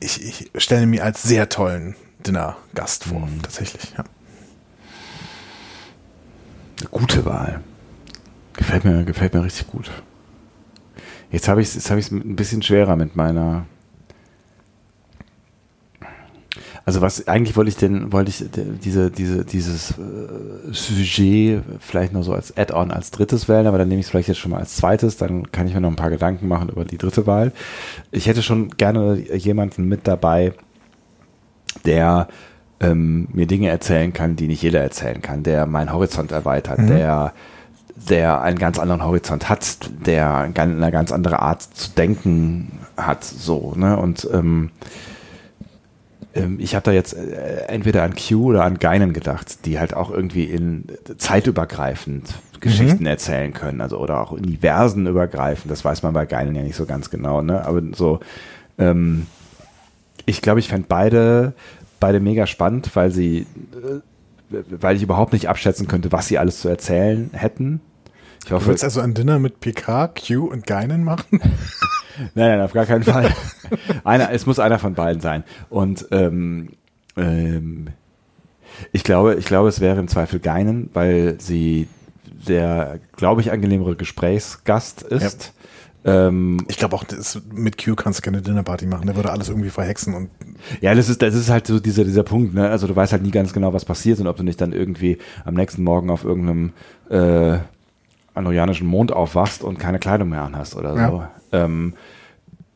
ich, 0.00 0.22
ich 0.22 0.50
stelle 0.62 0.86
mir 0.86 1.04
als 1.04 1.22
sehr 1.22 1.48
tollen 1.48 1.94
Dinner-Gast 2.26 3.04
vor, 3.04 3.20
Mhm. 3.20 3.42
tatsächlich. 3.42 3.92
Ja. 3.96 4.04
Eine 6.80 6.88
gute 6.90 7.24
Wahl. 7.24 7.60
Gefällt 8.54 8.84
mir, 8.84 9.04
gefällt 9.04 9.34
mir 9.34 9.42
richtig 9.44 9.66
gut. 9.68 9.90
Jetzt 11.30 11.48
habe 11.48 11.60
ich 11.60 11.68
es 11.68 11.74
jetzt 11.74 11.90
habe 11.90 12.00
ich 12.00 12.06
es 12.06 12.12
ein 12.12 12.36
bisschen 12.36 12.62
schwerer 12.62 12.96
mit 12.96 13.16
meiner. 13.16 13.66
Also 16.88 17.00
was 17.00 17.26
eigentlich 17.26 17.56
wollte 17.56 17.68
ich 17.68 17.76
denn 17.76 18.12
wollte 18.12 18.30
ich 18.30 18.44
diese 18.52 19.10
diese 19.10 19.44
dieses 19.44 19.90
äh, 19.90 20.72
Sujet 20.72 21.64
vielleicht 21.80 22.12
nur 22.12 22.22
so 22.22 22.32
als 22.32 22.56
Add-on 22.56 22.92
als 22.92 23.10
drittes 23.10 23.48
wählen, 23.48 23.66
aber 23.66 23.76
dann 23.76 23.88
nehme 23.88 23.98
ich 23.98 24.06
es 24.06 24.10
vielleicht 24.10 24.28
jetzt 24.28 24.38
schon 24.38 24.52
mal 24.52 24.60
als 24.60 24.76
zweites, 24.76 25.16
dann 25.16 25.50
kann 25.50 25.66
ich 25.66 25.74
mir 25.74 25.80
noch 25.80 25.90
ein 25.90 25.96
paar 25.96 26.10
Gedanken 26.10 26.46
machen 26.46 26.68
über 26.68 26.84
die 26.84 26.96
dritte 26.96 27.26
Wahl. 27.26 27.50
Ich 28.12 28.28
hätte 28.28 28.40
schon 28.40 28.70
gerne 28.70 29.16
jemanden 29.36 29.88
mit 29.88 30.06
dabei, 30.06 30.52
der 31.84 32.28
ähm, 32.78 33.26
mir 33.32 33.48
Dinge 33.48 33.68
erzählen 33.68 34.12
kann, 34.12 34.36
die 34.36 34.46
nicht 34.46 34.62
jeder 34.62 34.80
erzählen 34.80 35.20
kann, 35.20 35.42
der 35.42 35.66
meinen 35.66 35.92
Horizont 35.92 36.30
erweitert, 36.30 36.78
der 36.88 37.32
der 37.96 38.42
einen 38.42 38.58
ganz 38.58 38.78
anderen 38.78 39.02
Horizont 39.02 39.48
hat, 39.48 39.90
der 40.06 40.36
eine 40.36 40.90
ganz- 40.92 41.10
andere 41.12 41.40
Art 41.40 41.62
zu 41.62 41.90
denken 41.96 42.78
hat, 42.96 43.24
so, 43.24 43.72
ne? 43.74 43.96
Und 43.96 44.28
ähm, 44.32 44.70
ich 46.58 46.74
habe 46.74 46.84
da 46.84 46.92
jetzt 46.92 47.14
äh, 47.14 47.66
entweder 47.68 48.02
an 48.02 48.14
Q 48.14 48.46
oder 48.46 48.64
an 48.64 48.78
Geinen 48.78 49.12
gedacht, 49.12 49.64
die 49.64 49.78
halt 49.78 49.94
auch 49.94 50.10
irgendwie 50.10 50.44
in 50.44 50.84
zeitübergreifend 51.18 52.34
Geschichten 52.60 53.06
erzählen 53.06 53.52
können, 53.52 53.80
also 53.80 53.98
oder 53.98 54.20
auch 54.20 54.32
Universen 54.32 55.06
übergreifend. 55.06 55.70
Das 55.70 55.84
weiß 55.84 56.02
man 56.02 56.12
bei 56.12 56.26
Geinen 56.26 56.54
ja 56.54 56.62
nicht 56.62 56.76
so 56.76 56.86
ganz 56.86 57.10
genau, 57.10 57.42
ne? 57.42 57.64
Aber 57.64 57.82
so, 57.94 58.20
ähm, 58.78 59.26
ich 60.24 60.42
glaube, 60.42 60.60
ich 60.60 60.68
fände 60.68 60.86
beide, 60.88 61.52
beide 62.00 62.20
mega 62.20 62.46
spannend, 62.46 62.90
weil 62.94 63.10
sie, 63.10 63.46
äh, 64.50 64.56
weil 64.70 64.96
ich 64.96 65.02
überhaupt 65.02 65.32
nicht 65.32 65.48
abschätzen 65.48 65.88
könnte, 65.88 66.12
was 66.12 66.28
sie 66.28 66.38
alles 66.38 66.60
zu 66.60 66.68
erzählen 66.68 67.30
hätten. 67.32 67.80
Ich 68.42 68.50
Du 68.50 68.54
hoffe, 68.54 68.66
willst 68.68 68.84
also 68.84 69.00
ein 69.00 69.14
Dinner 69.14 69.38
mit 69.38 69.60
PK, 69.60 70.08
Q 70.08 70.46
und 70.46 70.66
Geinen 70.66 71.04
machen? 71.04 71.40
Nein, 72.34 72.50
nein, 72.50 72.60
auf 72.60 72.72
gar 72.72 72.86
keinen 72.86 73.04
Fall. 73.04 73.30
einer, 74.04 74.30
es 74.32 74.46
muss 74.46 74.58
einer 74.58 74.78
von 74.78 74.94
beiden 74.94 75.20
sein. 75.20 75.44
Und 75.68 76.06
ähm, 76.10 76.70
ähm, 77.16 77.88
Ich 78.92 79.04
glaube, 79.04 79.34
ich 79.36 79.46
glaube, 79.46 79.68
es 79.68 79.80
wäre 79.80 79.98
im 79.98 80.08
Zweifel 80.08 80.40
Geinen, 80.40 80.90
weil 80.92 81.36
sie 81.40 81.88
der, 82.48 83.00
glaube 83.16 83.40
ich, 83.40 83.50
angenehmere 83.50 83.96
Gesprächsgast 83.96 85.02
ist. 85.02 85.52
Ja. 86.04 86.28
Ähm, 86.28 86.64
ich 86.68 86.76
glaube 86.76 86.94
auch, 86.94 87.04
das, 87.04 87.40
mit 87.52 87.82
Q 87.82 87.96
kannst 87.96 88.20
du 88.20 88.22
keine 88.22 88.40
Dinnerparty 88.42 88.86
machen. 88.86 89.06
Der 89.06 89.16
würde 89.16 89.30
alles 89.30 89.48
irgendwie 89.48 89.70
verhexen 89.70 90.14
und. 90.14 90.30
Ja, 90.80 90.94
das 90.94 91.08
ist, 91.08 91.20
das 91.22 91.34
ist 91.34 91.50
halt 91.50 91.66
so 91.66 91.80
dieser, 91.80 92.04
dieser 92.04 92.22
Punkt, 92.22 92.54
ne? 92.54 92.68
Also 92.68 92.86
du 92.86 92.94
weißt 92.94 93.12
halt 93.12 93.22
nie 93.22 93.30
ganz 93.32 93.52
genau, 93.52 93.72
was 93.72 93.84
passiert 93.84 94.20
und 94.20 94.26
ob 94.28 94.36
du 94.36 94.44
nicht 94.44 94.60
dann 94.60 94.72
irgendwie 94.72 95.18
am 95.44 95.54
nächsten 95.54 95.82
Morgen 95.82 96.10
auf 96.10 96.24
irgendeinem 96.24 96.72
äh, 97.10 97.58
androjanischen 98.36 98.86
Mond 98.86 99.12
aufwachst 99.12 99.62
und 99.62 99.78
keine 99.78 99.98
Kleidung 99.98 100.28
mehr 100.28 100.42
anhast 100.42 100.76
oder 100.76 100.94
so. 100.94 100.98
Ja. 100.98 101.30
Ähm, 101.52 101.94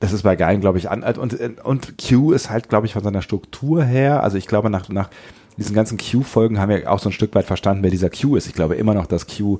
das 0.01 0.13
ist 0.13 0.23
bei 0.23 0.35
Geigen, 0.35 0.61
glaube 0.61 0.79
ich, 0.79 0.91
an. 0.91 1.03
Und, 1.03 1.39
und 1.63 1.95
Q 1.99 2.33
ist 2.33 2.51
halt, 2.51 2.69
glaube 2.69 2.87
ich, 2.87 2.95
von 2.95 3.05
seiner 3.05 3.23
Struktur 3.23 3.85
her, 3.85 4.23
also 4.23 4.39
ich 4.39 4.47
glaube, 4.47 4.71
nach, 4.71 4.89
nach 4.89 5.11
diesen 5.59 5.75
ganzen 5.75 5.99
Q-Folgen 5.99 6.59
haben 6.59 6.71
wir 6.71 6.91
auch 6.91 6.99
so 6.99 7.11
ein 7.11 7.13
Stück 7.13 7.35
weit 7.35 7.45
verstanden, 7.45 7.83
wer 7.83 7.91
dieser 7.91 8.09
Q 8.09 8.37
ist. 8.37 8.47
Ich 8.47 8.55
glaube 8.55 8.77
immer 8.77 8.95
noch, 8.95 9.07
dass 9.07 9.27
Q 9.27 9.59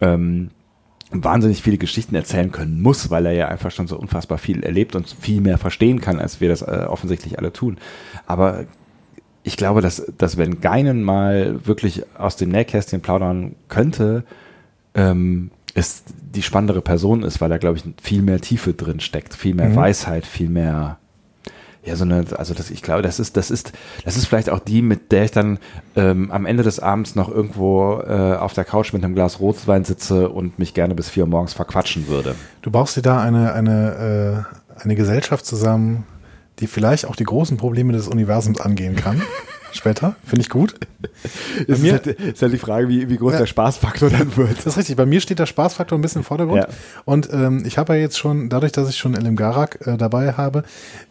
ähm, 0.00 0.50
wahnsinnig 1.10 1.62
viele 1.62 1.78
Geschichten 1.78 2.14
erzählen 2.14 2.52
können 2.52 2.80
muss, 2.80 3.10
weil 3.10 3.26
er 3.26 3.32
ja 3.32 3.48
einfach 3.48 3.72
schon 3.72 3.88
so 3.88 3.98
unfassbar 3.98 4.38
viel 4.38 4.62
erlebt 4.62 4.94
und 4.94 5.08
viel 5.08 5.40
mehr 5.40 5.58
verstehen 5.58 6.00
kann, 6.00 6.20
als 6.20 6.40
wir 6.40 6.48
das 6.48 6.62
äh, 6.62 6.86
offensichtlich 6.88 7.38
alle 7.38 7.52
tun. 7.52 7.78
Aber 8.26 8.64
ich 9.42 9.56
glaube, 9.56 9.80
dass, 9.80 10.12
dass 10.18 10.36
wenn 10.36 10.60
Geinen 10.60 11.02
mal 11.02 11.66
wirklich 11.66 12.04
aus 12.18 12.36
dem 12.36 12.50
Nähkästchen 12.50 13.00
plaudern 13.00 13.54
könnte, 13.68 14.24
ähm, 14.96 15.50
es 15.74 16.02
die 16.34 16.42
spannendere 16.42 16.82
Person 16.82 17.22
ist, 17.22 17.40
weil 17.40 17.48
da, 17.48 17.58
glaube 17.58 17.78
ich, 17.78 17.84
viel 18.02 18.22
mehr 18.22 18.40
Tiefe 18.40 18.74
drin 18.74 19.00
steckt, 19.00 19.34
viel 19.34 19.54
mehr 19.54 19.68
mhm. 19.68 19.76
Weisheit, 19.76 20.26
viel 20.26 20.48
mehr 20.48 20.98
ja, 21.86 21.94
so 21.94 22.04
eine, 22.04 22.24
also 22.36 22.52
das, 22.52 22.70
ich 22.70 22.82
glaube, 22.82 23.02
das 23.02 23.20
ist, 23.20 23.36
das 23.36 23.50
ist, 23.50 23.72
das 24.04 24.16
ist 24.16 24.26
vielleicht 24.26 24.50
auch 24.50 24.58
die, 24.58 24.82
mit 24.82 25.12
der 25.12 25.24
ich 25.24 25.30
dann 25.30 25.58
ähm, 25.94 26.32
am 26.32 26.44
Ende 26.44 26.64
des 26.64 26.80
Abends 26.80 27.14
noch 27.14 27.28
irgendwo 27.28 28.00
äh, 28.00 28.34
auf 28.34 28.54
der 28.54 28.64
Couch 28.64 28.92
mit 28.92 29.04
einem 29.04 29.14
Glas 29.14 29.38
Rotwein 29.38 29.84
sitze 29.84 30.28
und 30.28 30.58
mich 30.58 30.74
gerne 30.74 30.96
bis 30.96 31.08
vier 31.08 31.22
Uhr 31.22 31.28
morgens 31.28 31.54
verquatschen 31.54 32.08
würde. 32.08 32.34
Du 32.62 32.72
baust 32.72 32.96
dir 32.96 33.02
da 33.02 33.20
eine, 33.22 33.52
eine, 33.52 34.46
äh, 34.76 34.82
eine 34.82 34.96
Gesellschaft 34.96 35.46
zusammen, 35.46 36.04
die 36.58 36.66
vielleicht 36.66 37.06
auch 37.06 37.14
die 37.14 37.24
großen 37.24 37.56
Probleme 37.56 37.92
des 37.92 38.08
Universums 38.08 38.60
angehen 38.60 38.96
kann. 38.96 39.22
später. 39.72 40.16
Finde 40.24 40.42
ich 40.42 40.50
gut. 40.50 40.74
Ist, 41.66 41.82
mir, 41.82 41.92
halt, 41.92 42.06
ist 42.06 42.42
halt 42.42 42.52
die 42.52 42.58
Frage, 42.58 42.88
wie, 42.88 43.08
wie 43.08 43.16
groß 43.16 43.34
ja, 43.34 43.38
der 43.40 43.46
Spaßfaktor 43.46 44.10
dann 44.10 44.36
wird. 44.36 44.58
Das 44.58 44.66
ist 44.66 44.76
richtig. 44.76 44.96
Bei 44.96 45.06
mir 45.06 45.20
steht 45.20 45.38
der 45.38 45.46
Spaßfaktor 45.46 45.98
ein 45.98 46.02
bisschen 46.02 46.20
im 46.20 46.24
Vordergrund. 46.24 46.62
Ja. 46.62 46.68
Und 47.04 47.32
ähm, 47.32 47.64
ich 47.66 47.78
habe 47.78 47.94
ja 47.94 48.00
jetzt 48.00 48.18
schon, 48.18 48.48
dadurch, 48.48 48.72
dass 48.72 48.88
ich 48.88 48.96
schon 48.96 49.14
Elim 49.14 49.36
Garak 49.36 49.86
äh, 49.86 49.96
dabei 49.96 50.32
habe, 50.32 50.64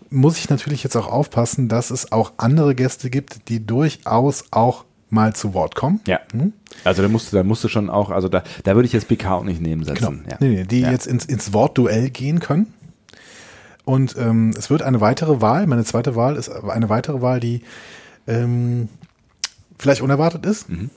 muss 0.09 0.37
ich 0.37 0.49
natürlich 0.49 0.83
jetzt 0.83 0.95
auch 0.95 1.07
aufpassen, 1.07 1.69
dass 1.69 1.91
es 1.91 2.11
auch 2.11 2.33
andere 2.37 2.75
Gäste 2.75 3.09
gibt, 3.09 3.49
die 3.49 3.65
durchaus 3.65 4.45
auch 4.51 4.85
mal 5.09 5.33
zu 5.33 5.53
Wort 5.53 5.75
kommen. 5.75 6.01
Ja. 6.07 6.19
Hm? 6.31 6.53
Also 6.83 7.01
da 7.01 7.07
musst 7.07 7.31
du, 7.31 7.37
da 7.37 7.43
musst 7.43 7.63
du 7.63 7.67
schon 7.67 7.89
auch, 7.89 8.11
also 8.11 8.29
da, 8.29 8.43
da 8.63 8.75
würde 8.75 8.85
ich 8.85 8.93
jetzt 8.93 9.07
PK 9.07 9.33
auch 9.33 9.43
nicht 9.43 9.61
nehmen 9.61 9.83
setzen. 9.83 10.23
Genau. 10.23 10.29
Ja. 10.29 10.37
Nee, 10.39 10.49
nee, 10.49 10.63
die 10.63 10.81
ja. 10.81 10.91
jetzt 10.91 11.07
ins, 11.07 11.25
ins 11.25 11.53
Wortduell 11.53 12.09
gehen 12.09 12.39
können. 12.39 12.73
Und 13.85 14.15
ähm, 14.17 14.51
es 14.57 14.69
wird 14.69 14.81
eine 14.81 14.99
weitere 14.99 15.41
Wahl, 15.41 15.67
meine 15.67 15.83
zweite 15.83 16.15
Wahl 16.15 16.35
ist 16.35 16.49
eine 16.49 16.89
weitere 16.89 17.21
Wahl, 17.21 17.39
die 17.39 17.61
ähm, 18.27 18.89
vielleicht 19.77 20.01
unerwartet 20.01 20.45
ist. 20.45 20.69
Mhm. 20.69 20.89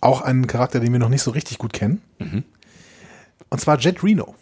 Auch 0.00 0.22
ein 0.22 0.46
Charakter, 0.46 0.80
den 0.80 0.92
wir 0.92 0.98
noch 0.98 1.08
nicht 1.08 1.22
so 1.22 1.30
richtig 1.30 1.58
gut 1.58 1.72
kennen. 1.72 2.00
Mhm. 2.18 2.44
Und 3.50 3.60
zwar 3.60 3.78
Jet 3.78 4.02
Reno. 4.02 4.34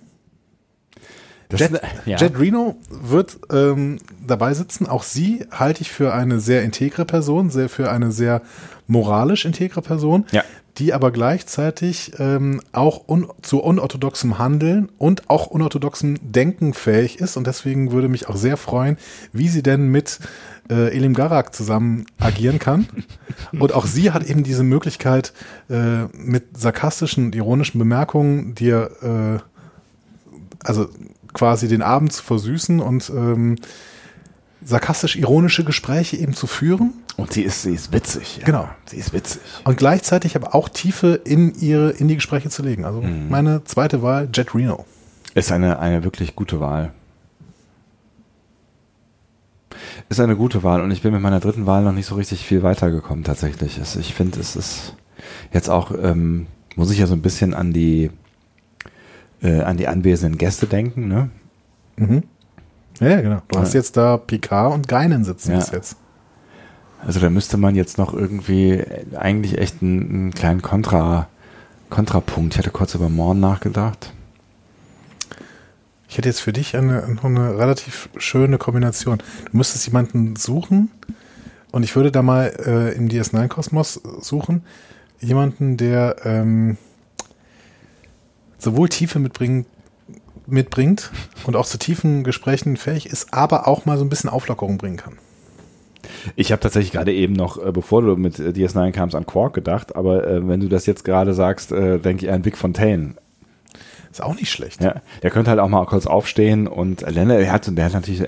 Jet, 1.56 1.80
ja. 2.04 2.18
Jet, 2.18 2.38
Reno 2.38 2.76
wird 2.90 3.38
ähm, 3.50 3.98
dabei 4.26 4.52
sitzen. 4.52 4.86
Auch 4.86 5.02
sie 5.02 5.46
halte 5.50 5.80
ich 5.80 5.90
für 5.90 6.12
eine 6.12 6.40
sehr 6.40 6.62
integre 6.62 7.06
Person, 7.06 7.48
sehr 7.50 7.68
für 7.70 7.90
eine 7.90 8.12
sehr 8.12 8.42
moralisch 8.86 9.46
integre 9.46 9.80
Person, 9.80 10.26
ja. 10.30 10.44
die 10.76 10.92
aber 10.92 11.10
gleichzeitig 11.10 12.12
ähm, 12.18 12.60
auch 12.72 13.08
un 13.08 13.28
zu 13.40 13.62
unorthodoxem 13.62 14.38
Handeln 14.38 14.90
und 14.98 15.30
auch 15.30 15.46
unorthodoxem 15.46 16.18
Denken 16.20 16.74
fähig 16.74 17.18
ist. 17.18 17.38
Und 17.38 17.46
deswegen 17.46 17.92
würde 17.92 18.08
mich 18.08 18.28
auch 18.28 18.36
sehr 18.36 18.58
freuen, 18.58 18.98
wie 19.32 19.48
sie 19.48 19.62
denn 19.62 19.88
mit 19.88 20.18
äh, 20.70 20.94
Elim 20.94 21.14
Garak 21.14 21.54
zusammen 21.54 22.06
agieren 22.18 22.58
kann. 22.58 22.88
Und 23.58 23.72
auch 23.72 23.86
sie 23.86 24.10
hat 24.10 24.24
eben 24.24 24.44
diese 24.44 24.62
Möglichkeit, 24.62 25.32
äh, 25.70 26.04
mit 26.14 26.58
sarkastischen 26.58 27.26
und 27.26 27.34
ironischen 27.34 27.78
Bemerkungen 27.78 28.54
dir, 28.54 28.90
äh, 29.02 30.66
also 30.66 30.88
quasi 31.32 31.68
den 31.68 31.82
Abend 31.82 32.12
zu 32.12 32.22
versüßen 32.22 32.80
und 32.80 33.10
ähm, 33.10 33.56
sarkastisch-ironische 34.64 35.64
Gespräche 35.64 36.16
eben 36.16 36.34
zu 36.34 36.46
führen. 36.46 36.92
Und 37.16 37.32
sie 37.32 37.42
ist, 37.42 37.62
sie 37.62 37.74
ist 37.74 37.92
witzig. 37.92 38.38
Ja. 38.38 38.44
Genau. 38.44 38.68
Sie 38.86 38.96
ist 38.96 39.12
witzig. 39.12 39.40
Und 39.64 39.76
gleichzeitig 39.76 40.36
aber 40.36 40.54
auch 40.54 40.68
Tiefe 40.68 41.20
in 41.24 41.54
ihre, 41.60 41.90
in 41.90 42.08
die 42.08 42.16
Gespräche 42.16 42.48
zu 42.48 42.62
legen. 42.62 42.84
Also 42.84 43.00
mhm. 43.00 43.28
meine 43.28 43.64
zweite 43.64 44.02
Wahl, 44.02 44.28
Jet 44.32 44.54
Reno. 44.54 44.84
Ist 45.34 45.52
eine, 45.52 45.78
eine 45.78 46.04
wirklich 46.04 46.36
gute 46.36 46.60
Wahl. 46.60 46.92
Ist 50.08 50.20
eine 50.20 50.36
gute 50.36 50.62
Wahl 50.62 50.80
und 50.80 50.90
ich 50.90 51.02
bin 51.02 51.12
mit 51.12 51.20
meiner 51.20 51.40
dritten 51.40 51.66
Wahl 51.66 51.82
noch 51.82 51.92
nicht 51.92 52.06
so 52.06 52.14
richtig 52.14 52.46
viel 52.46 52.62
weitergekommen 52.62 53.24
tatsächlich. 53.24 53.78
Ich 53.78 54.14
finde, 54.14 54.40
es 54.40 54.56
ist 54.56 54.94
jetzt 55.52 55.68
auch, 55.68 55.92
ähm, 56.02 56.46
muss 56.76 56.90
ich 56.90 56.98
ja 56.98 57.06
so 57.06 57.14
ein 57.14 57.20
bisschen 57.20 57.52
an 57.52 57.72
die, 57.72 58.10
äh, 59.42 59.60
an 59.60 59.76
die 59.76 59.86
anwesenden 59.86 60.38
Gäste 60.38 60.66
denken, 60.66 61.08
ne? 61.08 61.28
Mhm. 61.96 62.22
Ja, 63.00 63.20
genau. 63.20 63.42
Du 63.48 63.58
hast 63.58 63.74
jetzt 63.74 63.96
da 63.96 64.16
Picard 64.16 64.74
und 64.74 64.88
Geinen 64.88 65.24
sitzen 65.24 65.52
ja. 65.52 65.58
bis 65.58 65.70
jetzt. 65.70 65.96
Also 67.04 67.20
da 67.20 67.30
müsste 67.30 67.56
man 67.56 67.74
jetzt 67.76 67.98
noch 67.98 68.12
irgendwie 68.12 68.82
eigentlich 69.16 69.58
echt 69.58 69.82
einen, 69.82 70.10
einen 70.10 70.30
kleinen 70.32 70.62
Kontra, 70.62 71.28
Kontrapunkt. 71.90 72.54
Ich 72.54 72.58
hatte 72.58 72.70
kurz 72.70 72.94
über 72.94 73.08
Morn 73.08 73.40
nachgedacht. 73.40 74.12
Ich 76.08 76.16
hätte 76.16 76.28
jetzt 76.28 76.40
für 76.40 76.54
dich 76.54 76.74
eine, 76.74 77.04
eine 77.22 77.58
relativ 77.58 78.08
schöne 78.16 78.56
Kombination. 78.56 79.18
Du 79.50 79.56
müsstest 79.56 79.86
jemanden 79.86 80.36
suchen 80.36 80.90
und 81.70 81.82
ich 81.82 81.94
würde 81.96 82.10
da 82.10 82.22
mal 82.22 82.52
äh, 82.66 82.94
im 82.96 83.08
DS9-Kosmos 83.08 84.00
suchen. 84.20 84.64
Jemanden, 85.20 85.76
der 85.76 86.16
ähm, 86.24 86.78
sowohl 88.56 88.88
Tiefe 88.88 89.18
mitbringt, 89.18 89.66
mitbringt 90.46 91.10
und 91.44 91.56
auch 91.56 91.66
zu 91.66 91.78
tiefen 91.78 92.24
Gesprächen 92.24 92.78
fähig 92.78 93.06
ist, 93.06 93.34
aber 93.34 93.68
auch 93.68 93.84
mal 93.84 93.98
so 93.98 94.04
ein 94.04 94.08
bisschen 94.08 94.30
Auflockerung 94.30 94.78
bringen 94.78 94.96
kann. 94.96 95.18
Ich 96.36 96.52
habe 96.52 96.60
tatsächlich 96.60 96.92
gerade 96.92 97.12
eben 97.12 97.34
noch, 97.34 97.62
äh, 97.62 97.70
bevor 97.70 98.00
du 98.00 98.16
mit 98.16 98.38
DS9 98.38 98.92
kamst, 98.92 99.14
an 99.14 99.26
Quark 99.26 99.52
gedacht, 99.52 99.94
aber 99.94 100.26
äh, 100.26 100.48
wenn 100.48 100.60
du 100.60 100.68
das 100.68 100.86
jetzt 100.86 101.04
gerade 101.04 101.34
sagst, 101.34 101.70
äh, 101.70 101.98
denke 101.98 102.24
ich 102.24 102.32
an 102.32 102.46
Vic 102.46 102.56
Fontaine. 102.56 103.14
Ist 104.18 104.24
auch 104.24 104.34
nicht 104.34 104.50
schlecht. 104.50 104.82
Ja, 104.82 104.96
der 105.22 105.30
könnte 105.30 105.48
halt 105.48 105.60
auch 105.60 105.68
mal 105.68 105.86
kurz 105.86 106.06
aufstehen 106.06 106.66
und 106.66 107.02
Lennart, 107.02 107.40
er 107.40 107.52
hat, 107.52 107.70
der 107.78 107.84
hat 107.84 107.92
natürlich 107.92 108.26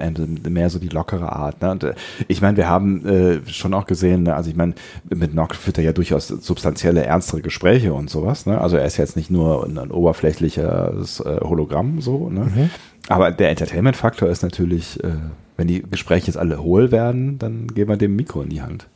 mehr 0.48 0.70
so 0.70 0.78
die 0.78 0.88
lockere 0.88 1.32
Art. 1.32 1.60
Ne? 1.62 1.72
Und 1.72 1.82
äh, 1.82 1.94
ich 2.28 2.40
meine, 2.40 2.56
wir 2.56 2.68
haben 2.68 3.04
äh, 3.04 3.40
schon 3.50 3.74
auch 3.74 3.86
gesehen, 3.86 4.22
ne? 4.22 4.36
also 4.36 4.50
ich 4.50 4.54
meine, 4.54 4.74
mit 5.12 5.34
Nock 5.34 5.56
führt 5.56 5.78
er 5.78 5.84
ja 5.84 5.92
durchaus 5.92 6.28
substanzielle, 6.28 7.02
ernstere 7.02 7.42
Gespräche 7.42 7.92
und 7.92 8.08
sowas. 8.08 8.46
Ne? 8.46 8.60
Also 8.60 8.76
er 8.76 8.84
ist 8.84 8.98
jetzt 8.98 9.16
nicht 9.16 9.32
nur 9.32 9.66
ein, 9.66 9.78
ein 9.78 9.90
oberflächliches 9.90 11.18
äh, 11.18 11.40
Hologramm 11.40 12.00
so. 12.00 12.30
Ne? 12.30 12.40
Mhm. 12.44 12.70
Aber 13.08 13.32
der 13.32 13.50
Entertainment-Faktor 13.50 14.28
ist 14.28 14.44
natürlich, 14.44 15.02
äh, 15.02 15.08
wenn 15.56 15.66
die 15.66 15.82
Gespräche 15.82 16.28
jetzt 16.28 16.36
alle 16.36 16.62
hohl 16.62 16.92
werden, 16.92 17.40
dann 17.40 17.66
geben 17.66 17.90
wir 17.90 17.96
dem 17.96 18.14
Mikro 18.14 18.42
in 18.42 18.50
die 18.50 18.62
Hand. 18.62 18.86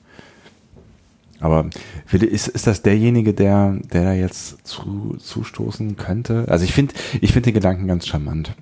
Aber 1.45 1.67
ist, 2.11 2.49
ist 2.49 2.67
das 2.67 2.81
derjenige, 2.81 3.35
der, 3.35 3.77
der 3.93 4.05
da 4.05 4.13
jetzt 4.15 4.67
zu, 4.67 5.19
zustoßen 5.19 5.99
könnte? 5.99 6.47
Also 6.49 6.65
ich 6.65 6.73
finde, 6.73 6.95
ich 7.21 7.35
finde 7.35 7.51
den 7.51 7.55
Gedanken 7.55 7.87
ganz 7.87 8.07
charmant. 8.07 8.55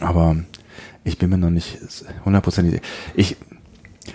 Aber 0.00 0.36
ich 1.04 1.18
bin 1.18 1.28
mir 1.28 1.36
noch 1.36 1.50
nicht 1.50 1.80
hundertprozentig. 2.24 2.80
Ich, 3.14 3.36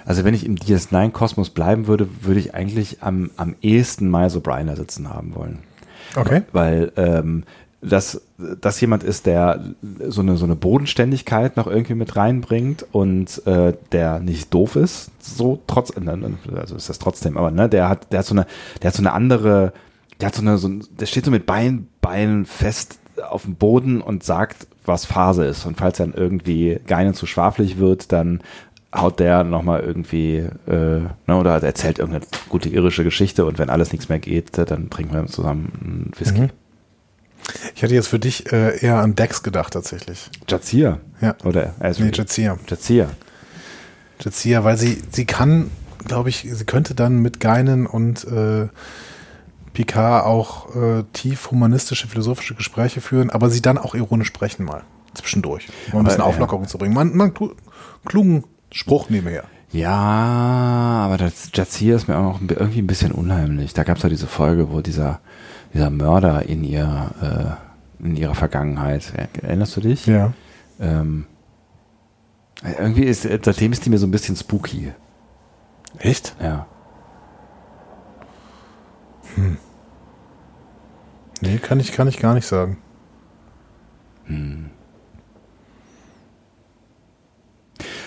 also 0.07 0.23
wenn 0.23 0.33
ich 0.33 0.43
im 0.43 0.55
DS9-Kosmos 0.55 1.51
bleiben 1.51 1.85
würde, 1.85 2.09
würde 2.21 2.39
ich 2.39 2.55
eigentlich 2.55 3.03
am, 3.03 3.29
am 3.37 3.55
ehesten 3.61 4.09
Miles 4.09 4.35
O'Brien 4.35 4.75
sitzen 4.75 5.11
haben 5.11 5.35
wollen. 5.35 5.59
Okay. 6.15 6.41
Weil 6.53 6.91
ähm, 6.95 7.43
dass 7.81 8.21
das 8.37 8.81
jemand 8.81 9.03
ist, 9.03 9.27
der 9.27 9.63
so 10.07 10.21
eine 10.21 10.37
so 10.37 10.45
eine 10.45 10.55
Bodenständigkeit 10.55 11.57
noch 11.57 11.67
irgendwie 11.67 11.93
mit 11.93 12.15
reinbringt 12.15 12.85
und 12.91 13.45
äh, 13.45 13.73
der 13.91 14.19
nicht 14.19 14.53
doof 14.53 14.75
ist, 14.75 15.11
so 15.19 15.61
trotz 15.67 15.93
also 15.95 16.75
ist 16.75 16.89
das 16.89 16.99
trotzdem, 16.99 17.37
aber 17.37 17.51
ne, 17.51 17.69
der 17.69 17.87
hat 17.87 18.11
der 18.11 18.19
hat 18.19 18.25
so 18.25 18.33
eine 18.33 18.47
der 18.81 18.89
hat 18.89 18.95
so 18.95 19.01
eine 19.01 19.13
andere, 19.13 19.73
der 20.19 20.27
hat 20.27 20.35
so 20.35 20.41
eine 20.41 20.57
so 20.57 20.69
der 20.69 21.05
steht 21.05 21.25
so 21.25 21.31
mit 21.31 21.45
Beinen 21.45 21.87
Beinen 22.01 22.45
fest 22.45 22.99
auf 23.29 23.43
dem 23.43 23.55
Boden 23.55 24.01
und 24.01 24.23
sagt, 24.23 24.67
was 24.85 25.05
Phase 25.05 25.45
ist 25.45 25.65
und 25.65 25.77
falls 25.77 25.97
dann 25.97 26.13
irgendwie 26.13 26.79
Geinen 26.87 27.13
zu 27.13 27.25
schwafelig 27.25 27.77
wird, 27.77 28.11
dann 28.11 28.41
haut 28.95 29.19
der 29.19 29.43
nochmal 29.43 29.81
irgendwie, 29.81 30.37
äh, 30.67 30.99
ne, 31.27 31.37
oder 31.37 31.61
erzählt 31.61 31.99
irgendeine 31.99 32.25
gute 32.49 32.69
irische 32.69 33.03
Geschichte 33.03 33.45
und 33.45 33.59
wenn 33.59 33.69
alles 33.69 33.91
nichts 33.91 34.09
mehr 34.09 34.19
geht, 34.19 34.57
dann 34.57 34.89
trinken 34.89 35.13
wir 35.13 35.25
zusammen 35.27 35.71
einen 35.81 36.11
Whisky. 36.17 36.41
Mhm. 36.41 36.49
Ich 37.75 37.83
hatte 37.83 37.93
jetzt 37.93 38.07
für 38.07 38.19
dich 38.19 38.51
äh, 38.51 38.77
eher 38.83 38.97
an 38.97 39.15
Dex 39.15 39.43
gedacht 39.43 39.73
tatsächlich. 39.73 40.29
Jazia? 40.47 40.99
Ja. 41.21 41.35
Oder 41.45 41.75
also 41.79 42.03
nee, 42.03 42.11
Jazia. 42.13 42.57
Jazia. 42.67 43.09
Jazia, 44.19 44.63
weil 44.63 44.77
sie, 44.77 45.01
sie 45.11 45.25
kann 45.25 45.69
glaube 46.05 46.29
ich, 46.29 46.47
sie 46.49 46.65
könnte 46.65 46.95
dann 46.95 47.19
mit 47.19 47.39
Geinen 47.39 47.85
und 47.85 48.23
äh, 48.25 48.67
Picard 49.73 50.25
auch 50.25 50.73
äh, 50.75 51.03
tief 51.13 51.51
humanistische, 51.51 52.07
philosophische 52.07 52.55
Gespräche 52.55 53.01
führen, 53.01 53.29
aber 53.29 53.49
sie 53.49 53.61
dann 53.61 53.77
auch 53.77 53.93
ironisch 53.93 54.27
sprechen 54.29 54.63
mal 54.65 54.83
zwischendurch, 55.13 55.67
um 55.91 55.99
ein 55.99 56.05
bisschen 56.05 56.21
Aber, 56.21 56.29
Auflockerung 56.29 56.67
zu 56.67 56.77
bringen. 56.77 56.93
Man, 56.93 57.15
man 57.15 57.33
klu- 57.33 57.55
klugen 58.05 58.43
Spruch 58.71 59.09
nebenher. 59.09 59.43
Ja, 59.71 59.91
aber 61.05 61.17
das 61.17 61.49
Jazir 61.53 61.95
ist 61.95 62.07
mir 62.07 62.17
auch 62.17 62.39
irgendwie 62.41 62.79
ein 62.81 62.87
bisschen 62.87 63.11
unheimlich. 63.11 63.73
Da 63.73 63.83
gab 63.83 63.97
es 63.97 64.03
ja 64.03 64.09
diese 64.09 64.27
Folge, 64.27 64.71
wo 64.71 64.79
dieser, 64.81 65.19
dieser 65.73 65.89
Mörder 65.89 66.43
in 66.43 66.63
ihr, 66.63 67.59
äh, 68.01 68.05
in 68.05 68.15
ihrer 68.15 68.35
Vergangenheit, 68.35 69.13
erinnerst 69.41 69.75
du 69.77 69.81
dich? 69.81 70.05
Ja. 70.05 70.33
Ähm, 70.79 71.25
irgendwie 72.63 73.03
ist, 73.03 73.25
äh, 73.25 73.39
seitdem 73.41 73.71
ist 73.71 73.85
die 73.85 73.89
mir 73.89 73.97
so 73.97 74.07
ein 74.07 74.11
bisschen 74.11 74.35
spooky. 74.35 74.91
Echt? 75.99 76.35
Ja. 76.41 76.67
Nee, 81.41 81.57
kann 81.59 81.79
ich, 81.79 81.91
kann 81.91 82.07
ich 82.07 82.19
gar 82.19 82.33
nicht 82.33 82.47
sagen. 82.47 82.77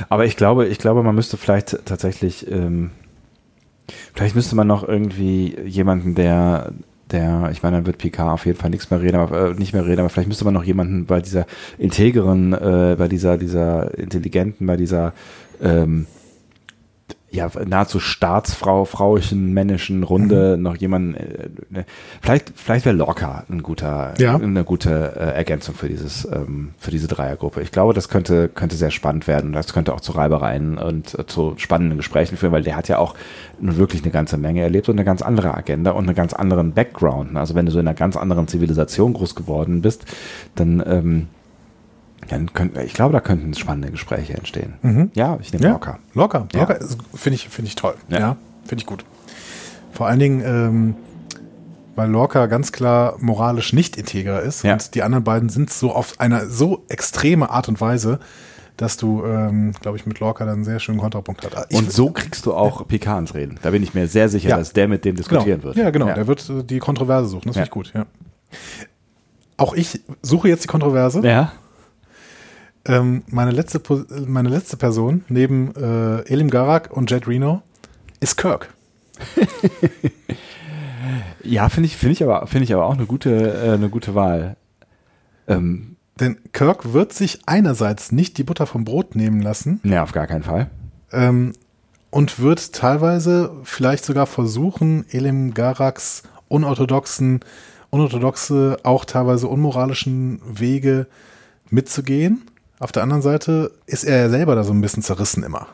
Aber 0.09 0.25
ich 0.25 0.37
glaube, 0.37 0.67
ich 0.67 0.79
glaube, 0.79 1.03
man 1.03 1.15
müsste 1.15 1.37
vielleicht 1.37 1.87
tatsächlich, 1.87 2.51
ähm, 2.51 2.91
vielleicht 4.15 4.35
müsste 4.35 4.57
man 4.57 4.67
noch 4.67 4.87
irgendwie 4.87 5.59
jemanden, 5.61 6.15
der, 6.15 6.73
der, 7.13 7.51
ich 7.53 7.63
meine, 7.63 7.77
dann 7.77 7.87
wird 7.87 7.99
PK 7.99 8.33
auf 8.33 8.47
jeden 8.47 8.59
Fall 8.59 8.71
nichts 8.71 8.91
mehr 8.91 9.01
reden, 9.01 9.17
aber 9.17 9.51
äh, 9.51 9.55
nicht 9.55 9.73
mehr 9.73 9.87
reden, 9.87 10.01
aber 10.01 10.09
vielleicht 10.09 10.29
müsste 10.29 10.45
man 10.45 10.55
noch 10.55 10.65
jemanden 10.65 11.07
bei 11.07 11.21
dieser 11.21 11.47
integeren, 11.79 12.53
äh, 12.53 12.97
bei 12.99 13.09
dieser, 13.09 13.39
dieser 13.39 13.97
intelligenten, 13.99 14.67
bei 14.67 14.77
dieser 14.77 15.13
ähm, 15.63 16.07
ja, 17.33 17.49
nahezu 17.65 18.01
staatsfrau, 18.01 18.85
frauischen, 18.85 19.53
männischen 19.55 20.03
Runde 20.03 20.57
noch 20.59 20.77
jemanden, 20.77 21.15
äh, 21.15 21.49
ne, 21.69 21.85
vielleicht, 22.21 22.53
vielleicht 22.57 22.85
wäre 22.87 22.97
Lorca 22.97 23.45
ein 23.49 23.63
guter, 23.63 24.15
Ja. 24.19 24.35
eine 24.35 24.65
gute 24.65 25.15
äh, 25.17 25.37
Ergänzung 25.37 25.75
für 25.77 25.89
dieses, 25.89 26.25
ähm, 26.25 26.71
für 26.79 26.91
diese 26.91 27.07
Dreiergruppe. 27.07 27.61
Ich 27.63 27.71
glaube, 27.71 27.95
das 27.95 28.09
könnte, 28.09 28.49
könnte 28.49 28.75
sehr 28.77 28.91
spannend 28.91 29.29
werden. 29.29 29.53
Das 29.53 29.73
könnte 29.73 29.95
auch 29.95 30.01
zu 30.01 30.13
Reibereien 30.13 30.77
und 30.77 31.17
äh, 31.19 31.27
zu 31.27 31.55
spannenden 31.57 31.99
Gesprächen 31.99 32.37
führen, 32.37 32.53
weil 32.53 32.65
der 32.65 32.77
hat 32.77 32.89
ja 32.89 32.99
auch 32.99 33.15
nun 33.61 33.77
wirklich 33.77 34.03
eine 34.03 34.11
ganze 34.11 34.37
Menge 34.37 34.63
erlebt 34.63 34.89
und 34.89 34.97
eine 34.97 35.05
ganz 35.05 35.23
andere 35.23 35.55
Agenda 35.55 35.93
und 35.93 36.07
einen 36.07 36.17
ganz 36.17 36.33
anderen 36.33 36.73
Background. 36.73 37.37
Also 37.37 37.55
wenn 37.55 37.67
du 37.67 37.71
so 37.73 37.79
in 37.79 37.87
einer 37.87 37.95
ganz 37.97 38.17
anderen 38.17 38.49
Zivilisation 38.49 39.13
groß 39.13 39.37
geworden 39.37 39.83
bist, 39.83 40.05
dann, 40.57 40.83
ähm, 40.85 41.29
dann 42.31 42.53
könnten, 42.53 42.81
ich 42.81 42.95
glaube, 42.95 43.13
da 43.13 43.21
könnten 43.21 43.53
spannende 43.55 43.91
Gespräche 43.91 44.35
entstehen. 44.35 45.11
Ja, 45.15 45.39
ich 45.41 45.53
nehme 45.53 45.65
Ja, 45.65 45.71
Lorca. 45.73 45.99
Locker. 46.15 46.47
Ja. 46.53 46.61
Locker 46.61 46.79
finde 47.15 47.35
ich, 47.35 47.49
finde 47.49 47.69
ich 47.69 47.77
toll. 47.77 47.95
Ja. 48.09 48.19
Ja, 48.19 48.37
finde 48.65 48.83
ich 48.83 48.87
gut. 48.87 49.05
Vor 49.93 50.07
allen 50.07 50.19
Dingen, 50.19 50.43
ähm, 50.45 50.95
weil 51.97 52.09
Lorca 52.11 52.47
ganz 52.47 52.73
klar 52.73 53.17
moralisch 53.19 53.73
nicht 53.73 53.97
integer 53.97 54.41
ist 54.43 54.63
Ja. 54.63 54.75
und 54.75 54.95
die 54.95 55.03
anderen 55.03 55.25
beiden 55.25 55.49
sind 55.49 55.71
so 55.71 55.93
auf 55.93 56.19
einer 56.21 56.47
so 56.47 56.85
extreme 56.89 57.51
Art 57.51 57.69
und 57.69 57.81
Weise, 57.81 58.21
dass 58.77 58.97
du, 58.97 59.23
ähm, 59.27 59.73
glaube 59.83 59.99
ich, 59.99 60.07
mit 60.07 60.21
Lorca 60.21 60.45
dann 60.47 60.55
einen 60.55 60.65
sehr 60.65 60.79
schönen 60.79 60.99
Kontrapunkt 61.01 61.45
hat. 61.45 61.67
Ich- 61.69 61.77
Und 61.77 61.93
so 61.93 62.11
kriegst 62.11 62.47
du 62.47 62.55
auch 62.55 62.87
PK 62.89 63.17
ans 63.17 63.35
Reden. 63.35 63.59
Da 63.61 63.71
bin 63.71 63.83
ich 63.83 63.93
mir 63.93 64.07
sehr 64.09 64.31
sicher, 64.31 64.51
Ja. 64.51 64.57
dass 64.57 64.73
der 64.73 64.89
mit 64.89 65.05
dem 65.05 65.17
genau. 65.17 65.29
diskutieren 65.29 65.63
wird. 65.63 65.77
Ja, 65.77 65.91
genau. 65.91 66.07
Der 66.07 66.27
wird 66.27 66.49
äh, 66.49 66.63
die 66.65 66.79
Kontroverse 66.79 67.29
suchen. 67.29 67.49
Das 67.49 67.57
Ja. 67.57 67.65
finde 67.65 67.67
ich 67.67 67.91
gut, 67.91 67.93
ja. 67.95 68.07
Auch 69.59 69.75
ich 69.75 70.01
suche 70.23 70.49
jetzt 70.49 70.65
die 70.65 70.69
Kontroverse. 70.69 71.21
Ja. 71.27 71.53
Ähm, 72.87 73.23
meine, 73.29 73.51
letzte, 73.51 73.81
meine 74.27 74.49
letzte 74.49 74.77
Person 74.77 75.25
neben 75.29 75.75
äh, 75.77 76.21
Elim 76.23 76.51
Garak 76.51 76.91
und 76.91 77.11
Jet 77.11 77.29
Reno 77.29 77.63
ist 78.21 78.37
Kirk. 78.37 78.73
Ja, 81.43 81.69
finde 81.69 81.87
ich, 81.87 81.97
finde 81.97 82.13
ich 82.13 82.23
aber, 82.23 82.47
finde 82.47 82.65
ich 82.65 82.75
aber 82.75 82.87
auch 82.87 82.95
eine 82.95 83.07
gute, 83.07 83.31
äh, 83.31 83.73
eine 83.73 83.89
gute 83.89 84.15
Wahl. 84.15 84.57
Ähm, 85.49 85.97
Denn 86.19 86.39
Kirk 86.53 86.93
wird 86.93 87.13
sich 87.13 87.41
einerseits 87.47 88.13
nicht 88.13 88.39
die 88.39 88.45
Butter 88.45 88.67
vom 88.67 88.85
Brot 88.85 89.17
nehmen 89.17 89.41
lassen 89.41 89.81
ne, 89.83 90.03
auf 90.03 90.13
gar 90.13 90.27
keinen 90.27 90.43
Fall. 90.43 90.71
ähm, 91.13 91.55
und 92.11 92.41
wird 92.41 92.73
teilweise 92.73 93.53
vielleicht 93.63 94.05
sogar 94.05 94.27
versuchen, 94.27 95.05
Elim 95.11 95.55
Garaks 95.55 96.25
unorthodoxen, 96.49 97.41
unorthodoxe, 97.91 98.79
auch 98.83 99.05
teilweise 99.05 99.49
unmoralischen 99.49 100.41
Wege 100.45 101.07
mitzugehen. 101.71 102.43
Auf 102.81 102.93
der 102.93 103.03
anderen 103.03 103.23
Seite 103.23 103.71
ist 103.87 104.05
er 104.05 104.19
ja 104.19 104.29
selber 104.31 104.55
da 104.57 104.65
so 104.65 104.73
ein 104.73 104.81
bisschen 104.81 105.03
zerrissen 105.03 105.43
immer. 105.45 105.69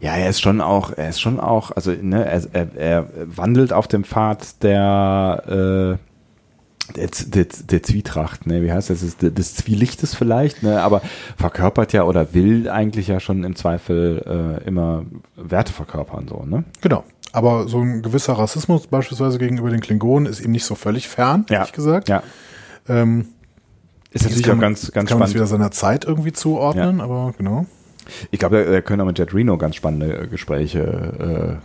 Ja, 0.00 0.14
er 0.14 0.28
ist 0.28 0.40
schon 0.42 0.60
auch, 0.60 0.92
er 0.92 1.08
ist 1.08 1.20
schon 1.20 1.40
auch, 1.40 1.70
also 1.70 1.90
ne, 1.90 2.24
er, 2.26 2.42
er, 2.52 2.76
er 2.76 3.06
wandelt 3.24 3.72
auf 3.72 3.88
dem 3.88 4.04
Pfad 4.04 4.62
der, 4.62 5.42
äh, 5.46 6.92
der, 6.96 7.08
der, 7.26 7.46
der 7.70 7.82
Zwietracht, 7.82 8.46
ne, 8.46 8.62
wie 8.62 8.70
heißt 8.72 8.90
das, 8.90 9.00
des, 9.00 9.16
des 9.34 9.54
Zwielichtes 9.54 10.14
vielleicht, 10.14 10.62
ne, 10.62 10.82
aber 10.82 11.00
verkörpert 11.38 11.94
ja 11.94 12.02
oder 12.04 12.34
will 12.34 12.68
eigentlich 12.68 13.08
ja 13.08 13.20
schon 13.20 13.42
im 13.44 13.56
Zweifel 13.56 14.58
äh, 14.62 14.66
immer 14.68 15.04
Werte 15.36 15.72
verkörpern, 15.72 16.28
so, 16.28 16.44
ne? 16.44 16.64
Genau. 16.82 17.04
Aber 17.32 17.68
so 17.68 17.78
ein 17.80 18.02
gewisser 18.02 18.34
Rassismus 18.34 18.88
beispielsweise 18.88 19.38
gegenüber 19.38 19.70
den 19.70 19.80
Klingonen 19.80 20.26
ist 20.30 20.40
ihm 20.40 20.50
nicht 20.50 20.64
so 20.64 20.74
völlig 20.74 21.08
fern, 21.08 21.46
Ja. 21.48 21.58
ehrlich 21.58 21.72
gesagt. 21.72 22.08
Ja. 22.08 22.22
Ähm, 22.88 23.28
Ist 24.12 24.22
natürlich 24.24 24.42
kann 24.44 24.58
auch 24.58 24.60
ganz, 24.60 24.90
ganz 24.92 25.08
kann 25.08 25.18
man 25.18 25.26
es 25.26 25.30
spannend. 25.30 25.34
wieder 25.34 25.46
seiner 25.46 25.70
Zeit 25.70 26.04
irgendwie 26.04 26.32
zuordnen, 26.32 27.00
aber 27.00 27.32
genau. 27.38 27.66
Ich 28.32 28.38
glaube, 28.40 28.64
da 28.64 28.80
können 28.80 29.00
auch 29.02 29.06
mit 29.06 29.18
Jet 29.18 29.32
Reno 29.32 29.56
ganz 29.56 29.76
spannende 29.76 30.22
äh, 30.22 30.26
Gespräche. 30.26 31.60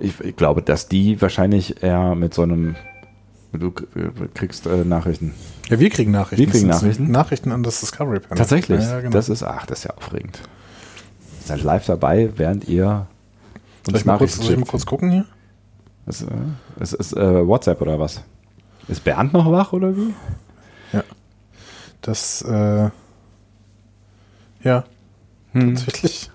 Äh, 0.00 0.04
ich, 0.04 0.20
ich 0.20 0.36
glaube, 0.36 0.60
dass 0.62 0.88
die 0.88 1.20
wahrscheinlich 1.22 1.82
eher 1.82 2.14
mit 2.14 2.34
so 2.34 2.42
einem. 2.42 2.76
Du 3.52 3.70
k- 3.70 3.84
kriegst 4.34 4.66
äh, 4.66 4.84
Nachrichten. 4.84 5.32
Ja, 5.70 5.80
wir 5.80 5.88
kriegen 5.88 6.10
Nachrichten. 6.10 6.44
Wir 6.44 6.52
kriegen 6.52 6.66
Nachrichten? 6.68 7.10
Nachrichten 7.10 7.52
an 7.52 7.62
das 7.62 7.80
Discovery 7.80 8.20
Panel. 8.20 8.36
Tatsächlich. 8.36 8.80
Ja, 8.82 8.90
ja, 8.90 9.00
genau. 9.00 9.12
Das 9.12 9.30
ist, 9.30 9.42
ach, 9.42 9.64
das 9.64 9.78
ist 9.78 9.84
ja 9.84 9.92
aufregend. 9.96 10.38
Seid 11.44 11.62
live 11.62 11.86
dabei, 11.86 12.28
während 12.36 12.68
ihr 12.68 13.06
soll, 13.86 13.96
ich 13.96 14.04
mal 14.04 14.18
kurz, 14.18 14.36
soll 14.36 14.52
ich 14.52 14.58
mal 14.58 14.66
kurz 14.66 14.84
gucken 14.84 15.10
hier? 15.10 15.24
Äh, 16.06 16.12
das 16.78 16.92
ist 16.92 17.16
äh, 17.16 17.46
WhatsApp 17.46 17.80
oder 17.80 17.98
was? 17.98 18.22
Ist 18.88 19.02
Bernd 19.04 19.32
noch 19.32 19.50
wach 19.50 19.72
oder 19.72 19.96
wie? 19.96 20.12
Das, 22.00 22.42
äh, 22.42 22.90
ja, 24.62 24.84
Hm. 25.52 25.74
tatsächlich. 25.76 26.30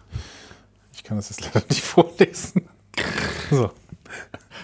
Ich 0.94 1.04
kann 1.04 1.18
das 1.18 1.30
jetzt 1.30 1.44
leider 1.54 1.66
nicht 1.70 1.82
vorlesen. 1.84 2.64
So. 3.52 3.72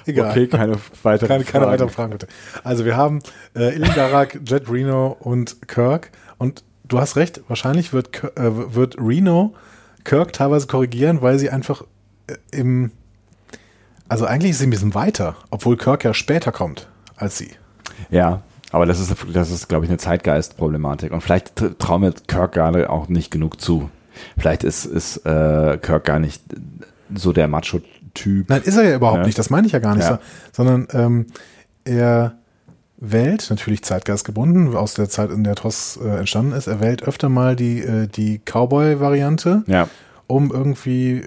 Egal. 0.05 0.31
Okay, 0.31 0.47
keine 0.47 0.77
weiteren 1.03 1.27
Keine, 1.27 1.43
keine 1.43 1.45
Fragen. 1.45 1.65
weiteren 1.71 1.89
Fragen, 1.89 2.11
bitte. 2.11 2.27
Also 2.63 2.85
wir 2.85 2.95
haben 2.97 3.19
äh, 3.55 3.75
Ilgarak, 3.75 4.39
Jet 4.45 4.69
Reno 4.69 5.15
und 5.19 5.67
Kirk. 5.67 6.11
Und 6.37 6.63
du 6.87 6.99
hast 6.99 7.15
recht, 7.15 7.41
wahrscheinlich 7.47 7.93
wird, 7.93 8.23
äh, 8.37 8.73
wird 8.73 8.97
Reno 8.97 9.53
Kirk 10.05 10.33
teilweise 10.33 10.67
korrigieren, 10.67 11.21
weil 11.21 11.37
sie 11.37 11.49
einfach 11.49 11.83
äh, 12.27 12.35
im... 12.51 12.91
Also 14.07 14.25
eigentlich 14.25 14.51
ist 14.51 14.59
sie 14.59 14.67
ein 14.67 14.71
bisschen 14.71 14.95
weiter, 14.95 15.35
obwohl 15.51 15.77
Kirk 15.77 16.03
ja 16.03 16.13
später 16.15 16.51
kommt 16.51 16.87
als 17.15 17.37
sie. 17.37 17.51
Ja, 18.09 18.41
aber 18.71 18.85
das 18.85 18.99
ist, 18.99 19.15
das 19.33 19.51
ist, 19.51 19.67
glaube 19.67 19.85
ich, 19.85 19.91
eine 19.91 19.97
Zeitgeist-Problematik. 19.97 21.11
Und 21.11 21.21
vielleicht 21.21 21.53
trauen 21.79 22.01
wir 22.03 22.13
Kirk 22.27 22.53
gerade 22.53 22.89
auch 22.89 23.07
nicht 23.09 23.31
genug 23.31 23.59
zu. 23.61 23.89
Vielleicht 24.37 24.63
ist, 24.63 24.85
ist 24.85 25.25
äh, 25.25 25.77
Kirk 25.81 26.03
gar 26.05 26.19
nicht 26.19 26.41
so 27.13 27.31
der 27.33 27.47
Macho-Typ. 27.47 28.49
Nein, 28.49 28.61
ist 28.63 28.77
er 28.77 28.83
ja 28.89 28.95
überhaupt 28.95 29.19
Ja. 29.19 29.25
nicht, 29.25 29.39
das 29.39 29.49
meine 29.49 29.65
ich 29.67 29.73
ja 29.73 29.79
gar 29.79 29.95
nicht, 29.95 30.03
Ja. 30.03 30.15
so, 30.15 30.63
sondern 30.63 30.87
ähm, 30.93 31.25
er 31.85 32.33
wählt, 32.97 33.47
natürlich 33.49 33.81
zeitgeistgebunden, 33.83 34.75
aus 34.75 34.93
der 34.93 35.09
Zeit, 35.09 35.31
in 35.31 35.43
der 35.43 35.55
TOS 35.55 35.97
äh, 36.03 36.17
entstanden 36.19 36.51
ist, 36.51 36.67
er 36.67 36.81
wählt 36.81 37.01
öfter 37.03 37.29
mal 37.29 37.55
die, 37.55 37.79
äh, 37.79 38.07
die 38.07 38.39
Cowboy-Variante, 38.43 39.63
Ja, 39.67 39.87
um 40.27 40.51
irgendwie 40.51 41.23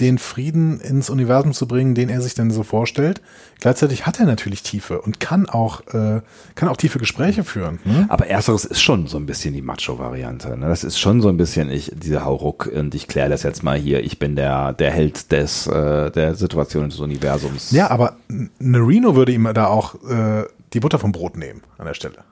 den 0.00 0.18
Frieden 0.18 0.80
ins 0.80 1.10
Universum 1.10 1.52
zu 1.52 1.68
bringen, 1.68 1.94
den 1.94 2.08
er 2.08 2.20
sich 2.20 2.34
dann 2.34 2.50
so 2.50 2.62
vorstellt. 2.62 3.20
Gleichzeitig 3.60 4.06
hat 4.06 4.18
er 4.18 4.26
natürlich 4.26 4.62
Tiefe 4.62 5.00
und 5.00 5.20
kann 5.20 5.48
auch, 5.48 5.82
äh, 5.88 6.22
kann 6.54 6.68
auch 6.68 6.76
tiefe 6.76 6.98
Gespräche 6.98 7.44
führen. 7.44 7.78
Ne? 7.84 8.06
aber 8.08 8.26
ersteres 8.26 8.64
ist 8.64 8.80
schon 8.80 9.06
so 9.06 9.18
ein 9.18 9.26
bisschen 9.26 9.52
die 9.52 9.62
Macho-Variante. 9.62 10.56
Ne? 10.56 10.68
Das 10.68 10.84
ist 10.84 10.98
schon 10.98 11.20
so 11.20 11.28
ein 11.28 11.36
bisschen 11.36 11.70
ich, 11.70 11.92
diese 11.94 12.24
Hauruck 12.24 12.66
und 12.66 12.94
ich 12.94 13.06
kläre 13.06 13.28
das 13.28 13.42
jetzt 13.42 13.62
mal 13.62 13.76
hier. 13.78 14.02
Ich 14.02 14.18
bin 14.18 14.36
der, 14.36 14.72
der 14.72 14.90
Held 14.90 15.30
des, 15.32 15.66
äh, 15.66 16.10
der 16.10 16.34
Situation 16.34 16.88
des 16.88 16.98
Universums. 16.98 17.70
Ja, 17.70 17.90
aber 17.90 18.16
eine 18.28 18.78
Reno 18.78 19.14
würde 19.14 19.32
ihm 19.32 19.48
da 19.52 19.66
auch 19.66 19.94
äh, 20.08 20.44
die 20.72 20.80
Butter 20.80 20.98
vom 20.98 21.12
Brot 21.12 21.36
nehmen 21.36 21.62
an 21.78 21.86
der 21.86 21.94
Stelle. 21.94 22.24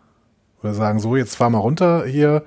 Oder 0.62 0.74
sagen, 0.74 0.98
so, 0.98 1.16
jetzt 1.16 1.36
fahr 1.36 1.50
mal 1.50 1.58
runter 1.58 2.04
hier, 2.06 2.42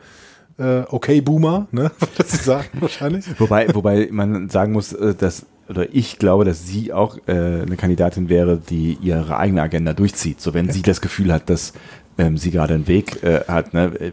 äh, 0.57 0.81
okay, 0.89 1.21
Boomer, 1.21 1.67
ne? 1.71 1.91
Was 2.17 2.31
sie 2.31 2.37
sagen 2.37 2.67
wahrscheinlich. 2.79 3.25
Wobei, 3.39 3.73
wobei 3.73 4.09
man 4.11 4.49
sagen 4.49 4.73
muss, 4.73 4.93
äh, 4.93 5.15
dass, 5.15 5.45
oder 5.69 5.93
ich 5.93 6.19
glaube, 6.19 6.45
dass 6.45 6.65
sie 6.67 6.93
auch 6.93 7.17
äh, 7.27 7.31
eine 7.31 7.77
Kandidatin 7.77 8.29
wäre, 8.29 8.57
die 8.57 8.97
ihre 9.01 9.37
eigene 9.37 9.61
Agenda 9.61 9.93
durchzieht. 9.93 10.41
So 10.41 10.53
wenn 10.53 10.69
sie 10.69 10.81
das 10.81 11.01
Gefühl 11.01 11.31
hat, 11.33 11.49
dass 11.49 11.73
ähm, 12.17 12.37
sie 12.37 12.51
gerade 12.51 12.73
einen 12.73 12.87
Weg 12.87 13.23
äh, 13.23 13.41
hat, 13.47 13.73
ne, 13.73 13.85
äh, 13.99 14.11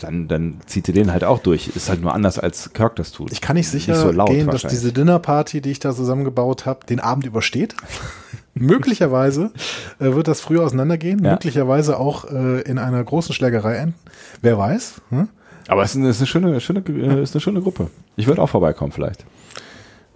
dann, 0.00 0.28
dann 0.28 0.60
zieht 0.66 0.88
ihr 0.88 0.94
den 0.94 1.12
halt 1.12 1.24
auch 1.24 1.40
durch. 1.40 1.68
Ist 1.76 1.90
halt 1.90 2.00
nur 2.00 2.14
anders, 2.14 2.38
als 2.38 2.72
Kirk 2.72 2.96
das 2.96 3.12
tut. 3.12 3.32
Ich 3.32 3.40
kann 3.42 3.56
nicht 3.56 3.68
sicher 3.68 3.94
so 3.94 4.10
laut 4.10 4.30
gehen, 4.30 4.46
dass 4.46 4.62
diese 4.62 4.92
Dinnerparty, 4.92 5.60
die 5.60 5.70
ich 5.70 5.78
da 5.80 5.94
zusammengebaut 5.94 6.64
habe, 6.64 6.86
den 6.86 7.00
Abend 7.00 7.26
übersteht. 7.26 7.74
Möglicherweise 8.54 9.52
äh, 9.98 10.12
wird 10.14 10.28
das 10.28 10.40
früher 10.40 10.64
auseinandergehen, 10.64 11.22
Ja. 11.24 11.32
möglicherweise 11.32 11.98
auch 11.98 12.24
äh, 12.30 12.60
in 12.62 12.78
einer 12.78 13.02
großen 13.02 13.34
Schlägerei 13.34 13.74
enden. 13.76 13.94
Wer 14.42 14.58
weiß? 14.58 15.00
Hm? 15.10 15.28
Aber 15.70 15.84
es 15.84 15.90
ist 15.90 15.98
eine, 15.98 16.08
ist 16.08 16.18
eine 16.18 16.26
schöne, 16.26 16.60
schöne, 16.60 16.80
äh, 16.80 17.22
ist 17.22 17.32
eine 17.32 17.40
schöne 17.40 17.62
Gruppe. 17.62 17.90
Ich 18.16 18.26
würde 18.26 18.42
auch 18.42 18.48
vorbeikommen 18.48 18.90
vielleicht. 18.90 19.24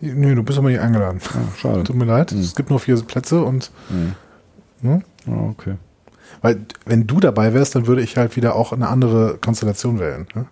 Nö, 0.01 0.35
du 0.35 0.43
bist 0.43 0.59
aber 0.59 0.69
nicht 0.69 0.81
eingeladen. 0.81 1.21
Ja, 1.23 1.57
schade. 1.57 1.85
Tut 1.85 1.95
mir 1.95 2.07
leid, 2.07 2.33
es 2.33 2.57
gibt 2.57 2.71
nur 2.71 2.81
vier 2.81 3.01
Plätze 3.03 3.41
und 3.45 3.71
ne? 4.83 5.03
Oh, 5.29 5.51
okay. 5.51 5.77
weil 6.43 6.67
wenn 6.87 7.07
du 7.07 7.21
dabei 7.21 7.55
wärst, 7.55 7.77
dann 7.77 7.87
würde 7.87 8.03
ich 8.03 8.17
halt 8.17 8.35
wieder 8.35 8.57
auch 8.57 8.73
eine 8.73 8.89
andere 8.89 9.39
Konstellation 9.39 10.01
wählen. 10.01 10.27
Ne? 10.35 10.47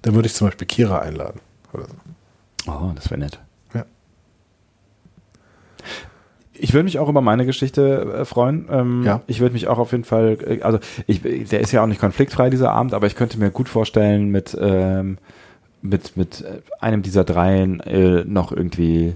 Dann 0.00 0.14
würde 0.14 0.28
ich 0.28 0.34
zum 0.34 0.46
Beispiel 0.46 0.66
Kira 0.66 1.00
einladen. 1.00 1.40
Oder 1.74 1.84
so. 1.84 2.72
Oh, 2.72 2.92
das 2.94 3.10
wäre 3.10 3.20
nett. 3.20 3.38
Ja. 3.74 3.84
Ich 6.60 6.74
würde 6.74 6.84
mich 6.84 6.98
auch 6.98 7.08
über 7.08 7.20
meine 7.20 7.46
Geschichte 7.46 8.20
äh, 8.20 8.24
freuen. 8.24 8.66
Ähm, 8.70 9.02
Ja. 9.04 9.20
Ich 9.26 9.40
würde 9.40 9.52
mich 9.52 9.68
auch 9.68 9.78
auf 9.78 9.92
jeden 9.92 10.04
Fall, 10.04 10.38
äh, 10.46 10.62
also 10.62 10.78
ich, 11.06 11.22
der 11.22 11.60
ist 11.60 11.72
ja 11.72 11.82
auch 11.82 11.86
nicht 11.86 12.00
konfliktfrei, 12.00 12.50
dieser 12.50 12.72
Abend, 12.72 12.94
aber 12.94 13.06
ich 13.06 13.14
könnte 13.14 13.38
mir 13.38 13.50
gut 13.50 13.68
vorstellen, 13.68 14.30
mit, 14.30 14.56
ähm, 14.60 15.18
mit, 15.82 16.16
mit 16.16 16.42
äh, 16.42 16.60
einem 16.80 17.02
dieser 17.02 17.24
dreien 17.24 17.80
äh, 17.80 18.24
noch 18.24 18.52
irgendwie 18.52 19.14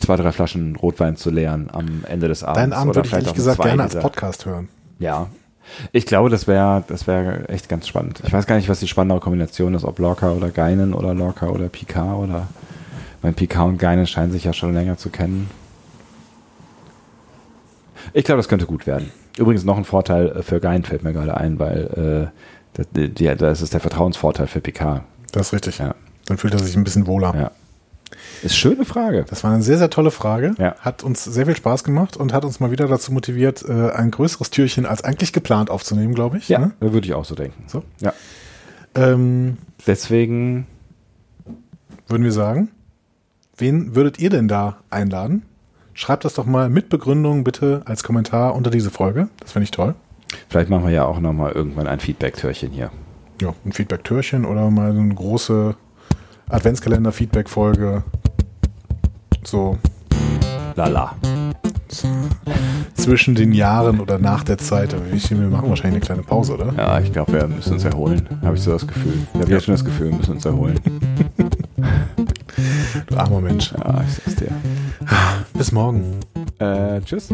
zwei, 0.00 0.16
drei 0.16 0.32
Flaschen 0.32 0.76
Rotwein 0.76 1.16
zu 1.16 1.30
leeren 1.30 1.68
am 1.72 2.04
Ende 2.08 2.28
des 2.28 2.42
Abends. 2.44 2.60
Deinen 2.60 2.72
Abend 2.72 2.94
würde 2.94 3.06
ich 3.08 3.12
ehrlich 3.12 3.34
gesagt 3.34 3.62
gerne 3.62 3.82
als 3.82 3.98
Podcast 3.98 4.46
hören. 4.46 4.68
Ja. 4.98 5.26
Ich 5.92 6.06
glaube, 6.06 6.28
das 6.28 6.46
wäre 6.46 6.82
das 6.88 7.06
wäre 7.06 7.48
echt 7.48 7.68
ganz 7.68 7.86
spannend. 7.86 8.20
Ich 8.26 8.32
weiß 8.32 8.46
gar 8.46 8.56
nicht, 8.56 8.68
was 8.68 8.80
die 8.80 8.88
spannende 8.88 9.20
Kombination 9.20 9.74
ist, 9.74 9.84
ob 9.84 9.98
Lorca 9.98 10.32
oder 10.32 10.50
Geinen 10.50 10.92
oder 10.92 11.14
Lorca 11.14 11.48
oder 11.48 11.68
Picard 11.68 12.18
oder 12.18 12.48
mein 13.22 13.34
Picard 13.34 13.68
und 13.68 13.78
Geinen 13.78 14.06
scheinen 14.06 14.32
sich 14.32 14.44
ja 14.44 14.52
schon 14.52 14.74
länger 14.74 14.96
zu 14.96 15.10
kennen. 15.10 15.48
Ich 18.12 18.24
glaube, 18.24 18.38
das 18.38 18.48
könnte 18.48 18.66
gut 18.66 18.86
werden. 18.86 19.10
Übrigens 19.38 19.64
noch 19.64 19.76
ein 19.78 19.84
Vorteil 19.84 20.28
äh, 20.30 20.42
für 20.42 20.60
Gein 20.60 20.84
fällt 20.84 21.02
mir 21.02 21.12
gerade 21.12 21.36
ein, 21.36 21.58
weil 21.58 22.30
äh, 22.76 22.82
das, 22.94 23.38
das 23.38 23.62
ist 23.62 23.72
der 23.74 23.80
Vertrauensvorteil 23.80 24.46
für 24.46 24.60
Picard. 24.60 25.02
Das 25.32 25.48
ist 25.48 25.52
richtig. 25.52 25.78
Ja. 25.78 25.94
Dann 26.26 26.38
fühlt 26.38 26.52
er 26.54 26.60
sich 26.60 26.76
ein 26.76 26.84
bisschen 26.84 27.06
wohler. 27.06 27.34
Ja. 27.34 27.50
Ist 28.42 28.56
schöne 28.56 28.84
Frage. 28.84 29.24
Das 29.28 29.42
war 29.44 29.52
eine 29.52 29.62
sehr, 29.62 29.78
sehr 29.78 29.88
tolle 29.90 30.10
Frage. 30.10 30.54
Ja. 30.58 30.74
Hat 30.80 31.02
uns 31.02 31.24
sehr 31.24 31.46
viel 31.46 31.56
Spaß 31.56 31.84
gemacht 31.84 32.16
und 32.16 32.32
hat 32.32 32.44
uns 32.44 32.60
mal 32.60 32.70
wieder 32.70 32.86
dazu 32.88 33.12
motiviert, 33.12 33.64
äh, 33.66 33.90
ein 33.90 34.10
größeres 34.10 34.50
Türchen 34.50 34.84
als 34.84 35.02
eigentlich 35.02 35.32
geplant 35.32 35.70
aufzunehmen, 35.70 36.14
glaube 36.14 36.38
ich. 36.38 36.48
Ja, 36.48 36.58
Ne? 36.58 36.72
würde 36.80 37.06
ich 37.06 37.14
auch 37.14 37.24
so 37.24 37.34
denken. 37.34 37.64
So. 37.68 37.82
Ja. 38.00 38.12
Ähm, 38.94 39.56
Deswegen, 39.86 40.66
würden 42.06 42.24
wir 42.24 42.32
sagen, 42.32 42.68
wen 43.56 43.94
würdet 43.94 44.18
ihr 44.18 44.30
denn 44.30 44.48
da 44.48 44.78
einladen? 44.90 45.42
Schreibt 45.94 46.24
das 46.24 46.34
doch 46.34 46.46
mal 46.46 46.68
mit 46.70 46.88
Begründung 46.88 47.44
bitte 47.44 47.82
als 47.84 48.02
Kommentar 48.02 48.54
unter 48.54 48.70
diese 48.70 48.90
Folge. 48.90 49.28
Das 49.40 49.52
finde 49.52 49.64
ich 49.64 49.70
toll. 49.70 49.94
vielleicht 50.48 50.70
machen 50.70 50.84
wir 50.84 50.92
ja 50.92 51.04
auch 51.04 51.20
nochmal 51.20 51.52
irgendwann 51.52 51.86
ein 51.86 52.00
Feedback-Türchen 52.00 52.70
hier. 52.70 52.90
Ja, 53.40 53.52
ein 53.66 53.72
Feedback-Türchen 53.72 54.44
oder 54.46 54.70
mal 54.70 54.92
so 54.94 55.00
eine 55.00 55.14
große 55.14 55.74
Adventskalender-Feedback-Folge. 56.48 58.02
So 59.44 59.76
Lala. 60.76 61.14
zwischen 62.94 63.34
den 63.34 63.52
Jahren 63.52 64.00
oder 64.00 64.18
nach 64.18 64.44
der 64.44 64.56
Zeit. 64.58 64.94
Aber 64.94 65.02
ich- 65.12 65.30
Wir 65.30 65.36
machen 65.36 65.68
wahrscheinlich 65.68 65.96
eine 65.96 66.06
kleine 66.06 66.22
Pause, 66.22 66.54
oder? 66.54 66.72
Ja, 66.76 66.98
ich 67.00 67.12
glaube, 67.12 67.32
wir 67.34 67.46
müssen 67.48 67.74
uns 67.74 67.84
erholen. 67.84 68.26
Habe 68.42 68.56
ich 68.56 68.62
so 68.62 68.70
das 68.70 68.86
Gefühl. 68.86 69.12
Ich 69.34 69.40
habe 69.40 69.50
jetzt 69.50 69.64
schon 69.64 69.74
das 69.74 69.84
Gefühl, 69.84 70.10
wir 70.10 70.16
müssen 70.16 70.32
uns 70.32 70.44
erholen. 70.46 70.78
Du 73.06 73.16
armer 73.16 73.40
Mensch. 73.40 73.72
Ja, 73.72 74.02
ich 74.06 74.14
sag's 74.14 74.36
dir. 74.36 74.52
Bis 75.54 75.72
morgen. 75.72 76.20
Äh, 76.58 77.00
tschüss. 77.00 77.28